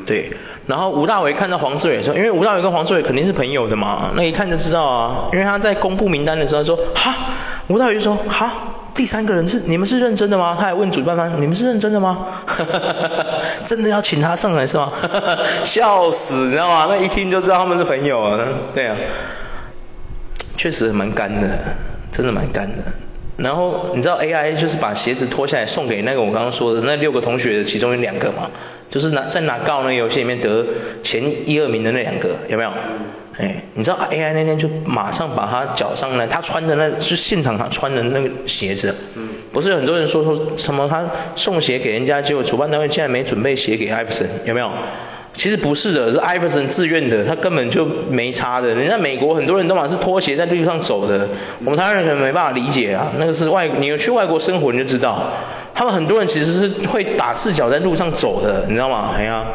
[0.05, 0.31] 对。
[0.67, 7.15] 然后吴大维看到黄志伟的时候，因为吴大维跟黄志伟肯定是朋友的嘛，那一看就知道啊，因为他在公布名单的时候说，哈，
[7.67, 8.51] 吴大维就说，哈，
[8.93, 10.55] 第三个人是你们是认真的吗？
[10.59, 12.27] 他还问主办方，你们是认真的吗？
[13.65, 14.91] 真的要请他上来是吗？
[15.65, 16.87] 笑死，你知道吗？
[16.89, 18.47] 那一听就知道他们是朋友啊。
[18.73, 18.95] 对啊，
[20.55, 21.49] 确实蛮干的，
[22.11, 22.83] 真的蛮干的。
[23.37, 28.51] 然后你知道 AI 就是把鞋子脱下来送给那个我刚刚说的那六个同学的其中有两个嘛，
[28.91, 30.63] 就是拿在拿高那个游戏里面得
[31.01, 32.71] 前一二名的那两个有没有？
[33.39, 41.05] 哎，你知道 AI 那天就马上把他脚上呢，他穿的那是现场他穿的那个鞋子，嗯，不是有很多人说说什么他
[41.37, 44.69] 送鞋给人家，结果主办单位竟然没准备鞋给艾弗森，有没有？
[45.33, 48.67] 其实不是的，是艾弗森自愿的，他根本就没差的。
[48.75, 51.29] 人家美国很多人都嘛是拖鞋在路上走的，
[51.63, 53.13] 我们台湾人可能没办法理解啊。
[53.17, 55.31] 那个是外，你有去外国生活你就知道，
[55.73, 59.13] 他们很多人其实是会打赤脚在路上走的，你知道吗？
[59.17, 59.45] 哎呀，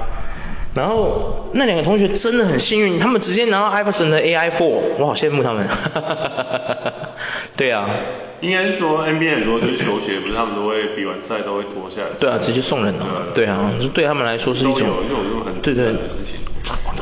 [0.74, 5.66] 然后那两个同学真的很幸运，他们直接拿到艾弗森的 AI Four，我好羡慕他们。
[7.56, 7.88] 对啊。
[8.42, 12.08] 应该是说 NBA 很多就是球鞋，不是他们都会比完赛都会脱下来。
[12.20, 13.32] 对啊，直接送人啊。
[13.34, 14.86] 对啊，对他们来说是一种。
[14.86, 16.36] 有这种很对对的事情。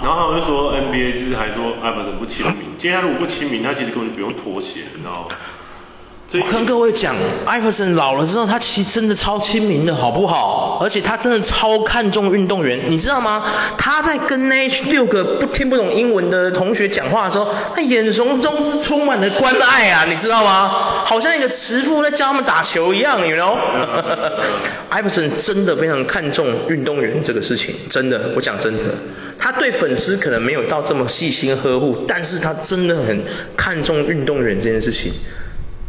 [0.01, 5.27] 然后他们就说 NBA 就是还说艾弗森不亲民，今天他如果不亲民，他其实根本就不用脱鞋，你知道吗？
[6.36, 7.15] 我跟各位讲，
[7.47, 10.78] 艾弗森老了之后，他其实真的超亲民的，好不好？
[10.82, 13.44] 而且他真的超看重运动员，你知道吗？
[13.78, 21.05] 他在跟那六个不听不懂英文的同学讲话的时候，他眼神中是充满了关爱啊，你知道吗？
[21.05, 23.56] 好像一个慈父在教他们打球一样，你知道？
[24.89, 28.85] 艾弗森真的非常看重运动员这个事情，真的，我讲真的，
[29.39, 33.23] 他对粉丝可能没有到这么细心呵护，但是他真的很
[33.56, 35.12] 看重运动员这件事情。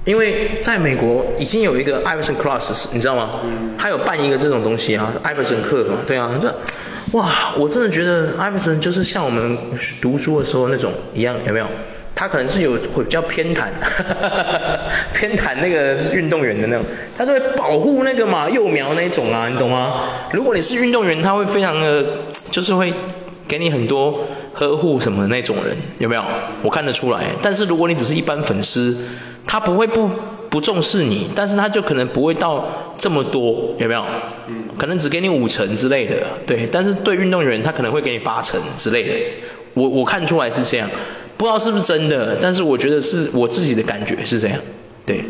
[0.05, 3.41] 因为在美国已经有一个 Iverson Class，你知道吗？
[3.43, 3.75] 嗯。
[3.77, 6.55] 他有办一个这种东西啊，Iverson 课嘛，对啊，这，
[7.11, 9.57] 哇，我真的觉得 Iverson 就是像我们
[10.01, 11.65] 读书的时候那种一样，有没有？
[12.13, 13.65] 他可能是有会比较偏袒，
[15.13, 16.85] 偏袒那个运动员的那种，
[17.17, 20.03] 他就会保护那个嘛幼苗那种啊，你懂吗？
[20.31, 22.05] 如果你是运动员，他会非常的，
[22.51, 22.93] 就是会。
[23.47, 26.23] 给你很多呵护什么的那种人有没有？
[26.63, 27.25] 我看得出来。
[27.43, 28.97] 但是如果你只是一般粉丝，
[29.47, 30.09] 他不会不
[30.49, 34.03] 不重视你，但是他就可能不会到这么多，有没有？
[34.47, 34.65] 嗯。
[34.77, 36.67] 可能只给你五成之类的，对。
[36.71, 39.13] 但是对运动员，他可能会给你八成之类的。
[39.73, 40.89] 我我看出来是这样，
[41.37, 44.59] 不知道是不是真的，但是我觉得是我自己的感觉是这样，
[45.05, 45.25] 对。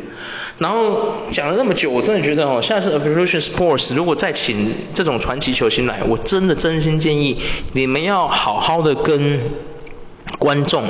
[0.57, 7.41] 然后讲了那么久，我真的觉得哦，下次 Evolution Sports 如果再请这种传奇球星来，我真的真心建议
[7.73, 9.41] 你们要好好的跟
[10.39, 10.83] 观众，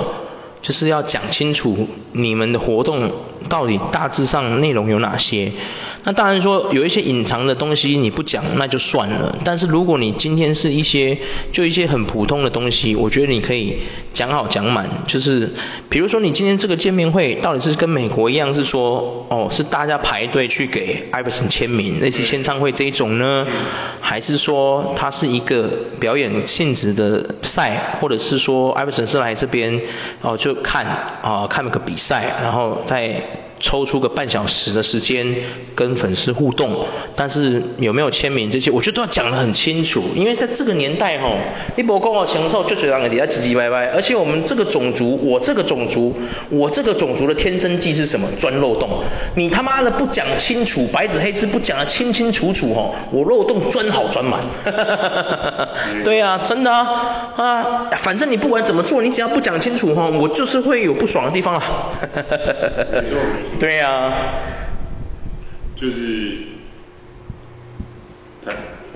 [0.62, 3.12] 就是要讲清楚你们的活动
[3.50, 5.52] 到底大致上内容有哪些。
[6.08, 11.18] 那当然说有一些隐藏的东西你不讲那就算了，但是如果你今天是一些
[11.52, 13.78] 就一些很普通的东西，我觉得你可以
[14.14, 15.54] 讲好讲满，就是
[15.90, 23.48] 比如说你今天这个见面会到底是跟美国一样是说哦是大家排队去给艾弗森签名类似签唱会这一种呢，
[24.00, 29.82] 还是说它是一个表演性质的赛，或者是说艾弗森是来这边
[30.22, 30.86] 哦就看
[31.24, 33.20] 啊看那个比赛，在然后在
[33.66, 35.26] 抽出个半小时的时间
[35.74, 36.86] 跟粉丝互动，
[37.16, 41.32] 但是有没有签名这些，我觉得都要讲得很清楚，因为在这个年代吼，
[41.76, 46.16] 你不跟我享受就嘴上底下唧唧歪歪，而且我们这个种族，我这个种族，
[46.52, 48.28] 我这个种族的天生技是什么？
[48.40, 49.04] 钻漏洞。
[49.34, 54.42] 你他妈的不讲清楚，白纸黑字不讲得清清楚楚吼，我漏洞钻好钻满。
[56.06, 56.86] 对啊，真的啊，
[57.36, 61.90] 啊，反正你不管怎么做，你只要不讲清楚吼，我就是会有不爽的地方啊。
[63.58, 64.34] 对呀、啊，
[65.76, 66.38] 就是，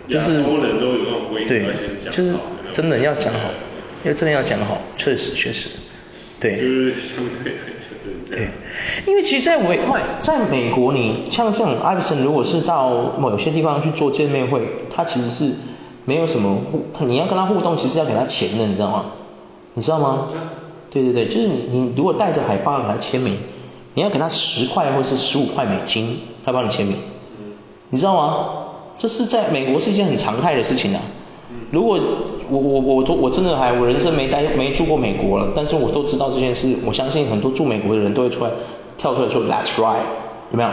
[0.08, 0.44] 就是
[1.48, 1.66] 对，
[2.12, 2.36] 就是
[2.74, 3.40] 真的要讲好，
[4.04, 5.70] 要真的要讲好，确实确实，
[6.42, 7.54] 对，就是相对
[8.30, 8.50] 对，
[9.08, 14.62] 因为其实，在美外，在美国，你像这种艾弗森，如果是到某些地方去做见面会，
[14.94, 15.54] 他其实是
[16.04, 19.06] 没有什么互，你要跟他互动，其实要给他钱的，你知道吗？
[19.76, 20.28] 你知道吗？
[20.92, 23.38] 对对对，就是你你如果带着海报给他签名。
[23.94, 26.98] 你要给他十块或是十五块美金，他帮你签名，
[27.90, 28.46] 你知道吗？
[28.98, 31.02] 这是在美国是一件很常态的事情啊。
[31.72, 32.00] 如果
[32.50, 36.76] 我我我都我真的还我人生没待没住过美国了，但是我都知道这件事。
[36.86, 38.52] 我相信很多住美国的人都会出来
[38.98, 40.04] 跳出来说 That's right，
[40.52, 40.70] 有没有？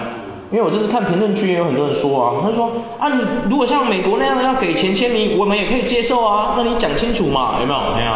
[0.52, 7.80] 因为我这次看评论区也有很多人说啊，他说啊你如果像美国那样要给钱签名，我们也可以接受啊，那你讲清楚嘛，有没有？
[7.96, 8.12] 没有。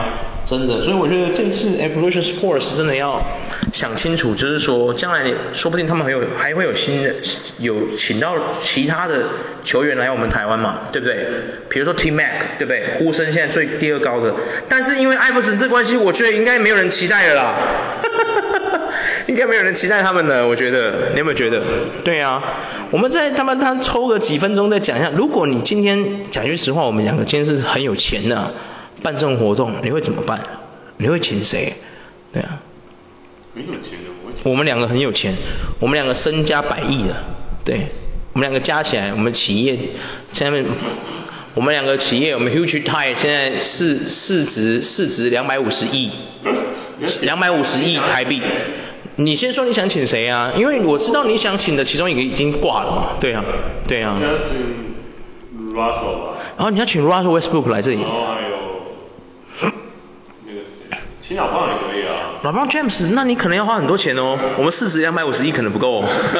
[0.50, 3.24] 真的，所以我觉得这次 Evolution Sports 真的要
[3.72, 7.14] 想清楚，就是说将来说不定他们还有还会有新的
[7.58, 9.28] 有请到其他的
[9.62, 11.24] 球员来我们台湾嘛，对不对？
[11.68, 12.98] 比如说 T Mac，对不对？
[12.98, 14.34] 呼声现在最第二高的，
[14.68, 17.54] 但是因为艾弗森这关系，我觉得应该没有人期待了啦。
[19.28, 21.62] 应该没有人期待他们了，我觉得，你有没有觉得？
[22.02, 22.42] 对啊，
[22.90, 28.52] 我们在他们他抽个几分钟再讲一下，如果你今天讲句实话，我们两个今天是很有钱的，
[29.02, 30.40] 办这种活动，你会怎么办？
[30.96, 31.74] 你会请谁？
[32.32, 32.60] 对啊。
[33.54, 35.34] 很有钱的，我们两个很有钱，
[35.80, 37.16] 我们两个身家百亿的，
[37.64, 37.86] 对，
[38.32, 39.78] 我们两个加起来，我们企业
[40.32, 40.64] 下面。
[41.52, 46.12] 我们两个企业，我们 Huge Tire 现在市市值市值两百五十亿，
[47.22, 48.40] 两百五十亿台币。
[49.16, 50.52] 你先说你想请谁啊？
[50.56, 53.08] 因为我知道你想请的其中一个已经挂了嘛。
[53.20, 53.44] 对啊，
[53.88, 54.16] 对啊。
[54.16, 56.38] 你要请 Russell 吧。
[56.56, 58.00] 然后你要请 Russell Westbrook 来这里。
[58.00, 58.69] 然后还有那个谁，
[61.30, 62.40] 请老棒也可以啊。
[62.42, 64.36] 老棒 James，那你可能要花很多钱哦。
[64.56, 66.08] 我们市值两百五十亿可能不够哦。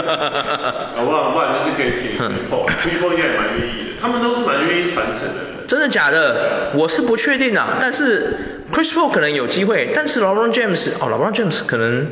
[0.97, 2.19] 老棒，不然就是可以请
[2.51, 2.67] Paul，
[3.15, 3.91] 应该也蛮愿意的。
[4.01, 5.65] 他们都是蛮愿意传承的。
[5.69, 6.73] 真的假的？
[6.75, 12.09] 我是不确定啊，但是 Chris Paul 可能有机会，但是 LeBron James 哦，LeBron James 可能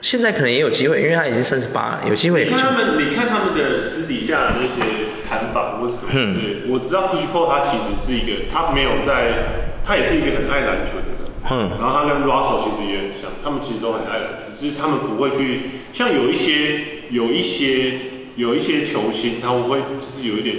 [0.00, 2.46] 现在可能也有机会，因为他已经三十八，有机会。
[2.46, 4.82] 你看他们，你看他们的私底下的那些
[5.30, 11.17] 谈法或者什么，嗯，对，我知道 Chris Paul 他其实是一个，他没有在，他也是一个很爱篮球的人，
[11.50, 15.62] 嗯，然后他跟 Russell 其实也很像，他们其实都很爱篮球，只是他们不会去，
[15.92, 17.94] 像有一些，有一些，
[18.36, 20.56] 有一些球星，他们会就是有一点。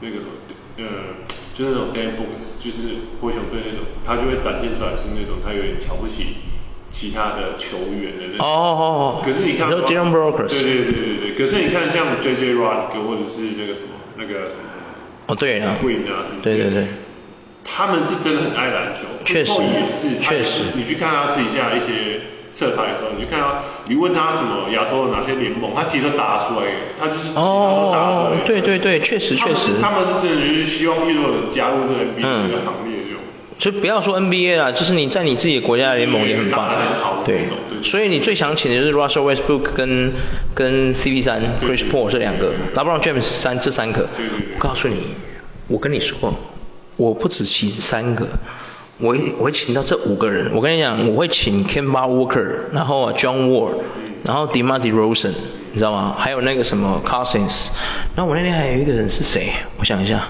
[0.00, 0.16] 那个
[0.76, 0.84] 呃，
[1.54, 6.36] 就是那种 Dan Books，就是灰熊队那种，他就会展现出来是那种他有点瞧不起
[6.90, 8.44] 其他的球员的那种。
[8.44, 9.22] 哦哦哦。
[9.24, 11.34] 可是你看，对对对对对对。
[11.34, 14.68] 可是你看像 JJ Redick 或者是那个什么那个什么。
[15.28, 15.76] 哦对啊。
[15.80, 16.42] Green 啊什么。
[16.42, 16.84] 对对对。
[17.64, 19.00] 他们是真的很爱篮球。
[19.24, 19.52] 确实。
[19.62, 20.18] 也是。
[20.20, 20.60] 确实。
[20.74, 22.20] 你去看他私底下一些。
[22.54, 26.66] 侧拍的时候，你就看到，你问他什么亚洲的哪些联盟，他其实都答出来，
[26.96, 28.40] 他就是其他都答出来。
[28.46, 29.72] 对对对，确实确实。
[29.82, 32.98] 他们是真的就是希望越多人加入这个 NBA 这个行列，
[33.58, 33.72] 就。
[33.72, 36.70] 就不要说 NBA 啦，就是你在你自己的国家的联盟也很棒。
[37.24, 37.46] 对。
[37.82, 40.12] 所以你最想请的就是 Russell Westbrook 跟
[40.54, 44.08] 跟 CP3 Chris Paul 这两个，LeBron James 三这三个。
[44.16, 44.54] 对对对。
[44.54, 44.94] 我告诉你，
[45.66, 46.32] 我跟你说，
[46.96, 48.26] 我不只请三个。
[48.98, 53.72] 我我会请到这五个人，我跟你讲，我会请 Kemba Walker，然后 John Wall，
[54.22, 55.32] 然后 DeMar DeRozan，
[55.72, 56.14] 你知道吗？
[56.16, 57.70] 还有那个什么 Cousins，
[58.14, 59.50] 然后我那天还有一个人是谁？
[59.80, 60.28] 我想一下，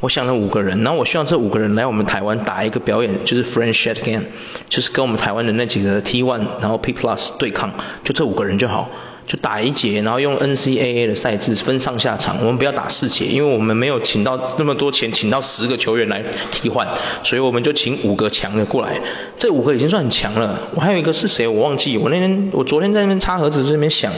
[0.00, 4.24] 我想了五个人，然后我希望这五个人来我们台湾打一个表演，就是 Friendship Game，
[4.70, 7.70] 就是跟我们台湾的那几个 T1，然后 P Plus 对抗，
[8.02, 8.88] 就这五个人就好。
[9.26, 16.22] 就打一节，然后用 NCAA 的赛制分上下场，我们不要打四节，因为我们没有请到那么多钱，请到十个球员来
[16.52, 16.86] 替换，
[17.24, 19.00] 所以我们就请五个强的过来。
[19.36, 20.60] 这五个已经算很强了。
[20.74, 21.98] 我还有一个是谁，我忘记。
[21.98, 24.12] 我那天我昨天在那边插盒子，在那边想，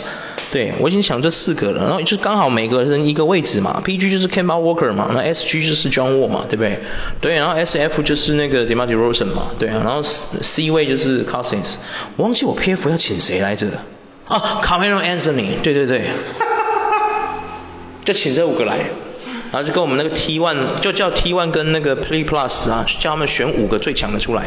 [0.53, 3.83] 对我已经想这四个了，然后就刚好每个人一个位置嘛。
[3.83, 6.79] PG 就是 Kemba Walker 嘛，那 SG 就是 John Wall 嘛，对不对？
[7.23, 11.77] 对，然后 SF 就是那个 DeMar DeRozan 嘛，对啊，然后 C 位就是 Cousins。
[12.17, 13.69] 我忘记我 PF 要请谁来着。
[14.29, 16.11] 啊，Carmelo Anthony，对对对，
[18.05, 18.77] 就请这五个来，
[19.51, 24.45] 然后就跟我们那个 T one 就叫 T one 跟那个 Play Plus 啊，叫他们选五个最强的出来，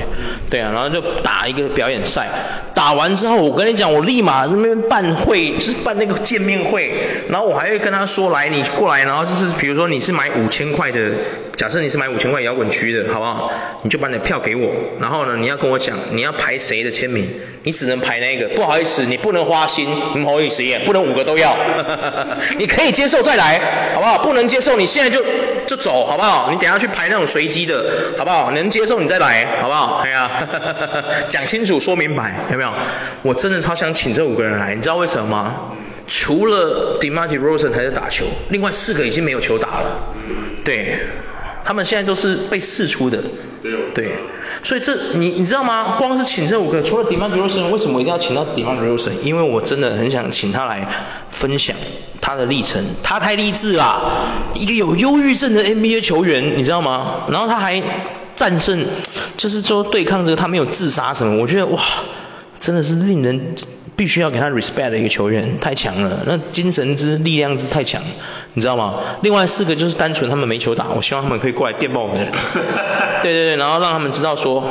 [0.50, 2.30] 对啊，然后就打一个表演赛，
[2.76, 6.94] 打完之后我跟你讲，我立马那边办会，就是办那个见面会，
[7.30, 11.00] 然后我还会跟他说，来你过来，然后就是比如说你是买五千块的。
[11.56, 13.52] 假设你是买五千块摇滚区的，好不好？
[13.84, 17.30] 你就把你的票给我，然后呢，你要跟我讲你要排谁的签名，
[17.64, 21.56] 你只能排那个，不好意思，你不能花心，不好意思耶，不能五个都要，
[22.58, 24.18] 你可以接受再来，好不好？
[24.20, 25.24] 不能接受你现在就
[25.68, 26.50] 就走，好不好？
[26.52, 28.52] 你等下去排那种随机的，好不好？
[28.52, 29.98] 能接受你再来，好不好？
[30.04, 30.48] 哎呀，
[31.30, 32.74] 讲清楚说明白，有没有？
[33.22, 35.56] 我真的超想请这五个人来，你知道为什么吗？
[36.08, 40.00] 除了 DeMar DeRozan 还在打球，另外四个已经没有球打了，
[40.66, 40.98] 对。
[41.64, 43.24] 他们现在都是被释出的，
[43.62, 44.12] 对，对，
[44.64, 45.96] 所以这你你知道吗？
[45.98, 49.12] 光是请这五个，除了 DeMar DeRozan，为什么我一定要请到 DeMar DeRozan？
[49.24, 50.88] 因为我真的很想请他来
[51.30, 51.76] 分享
[52.20, 54.02] 他的历程，他太励志啦，
[54.56, 57.26] 一个有忧郁症的 NBA 球员，你知道吗？
[57.30, 57.82] 然后他还
[58.36, 58.86] 战胜，
[59.38, 61.82] 就是说对抗这个他没有自杀什么，我觉得哇，
[62.62, 63.56] 真的是令人。
[63.94, 68.02] 必须要给他 respect 的一个球员，太强了，那精神之力量之太强，
[68.56, 68.96] 你知道吗？
[69.22, 72.18] 另外四个就是单纯他们没球打，我希望他们可以过来电报我们。
[73.22, 74.64] 对对对，然后让他们知道说，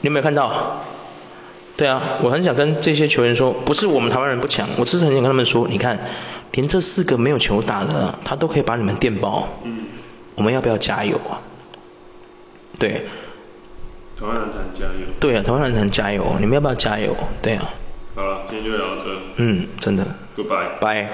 [0.00, 0.82] 你有没有看到？
[1.76, 6.00] 对啊，我很想跟这些球员说，不是我们台湾人不强，我只是很想跟他们说，你看，
[6.50, 9.46] 连这四个没有球打的，他都可以把你们电爆。
[9.62, 9.84] 嗯。
[10.34, 11.38] 我们要不要加油啊？
[12.80, 13.06] 对。
[14.18, 15.06] 台湾人谈加油。
[15.20, 17.16] 对啊，台湾人谈加油，你们要不要加油？
[17.40, 17.70] 对啊。
[18.16, 19.04] 好了，今天就聊到这。
[19.36, 20.04] 嗯，真的。
[20.36, 20.78] Goodbye。
[20.80, 21.06] Bye。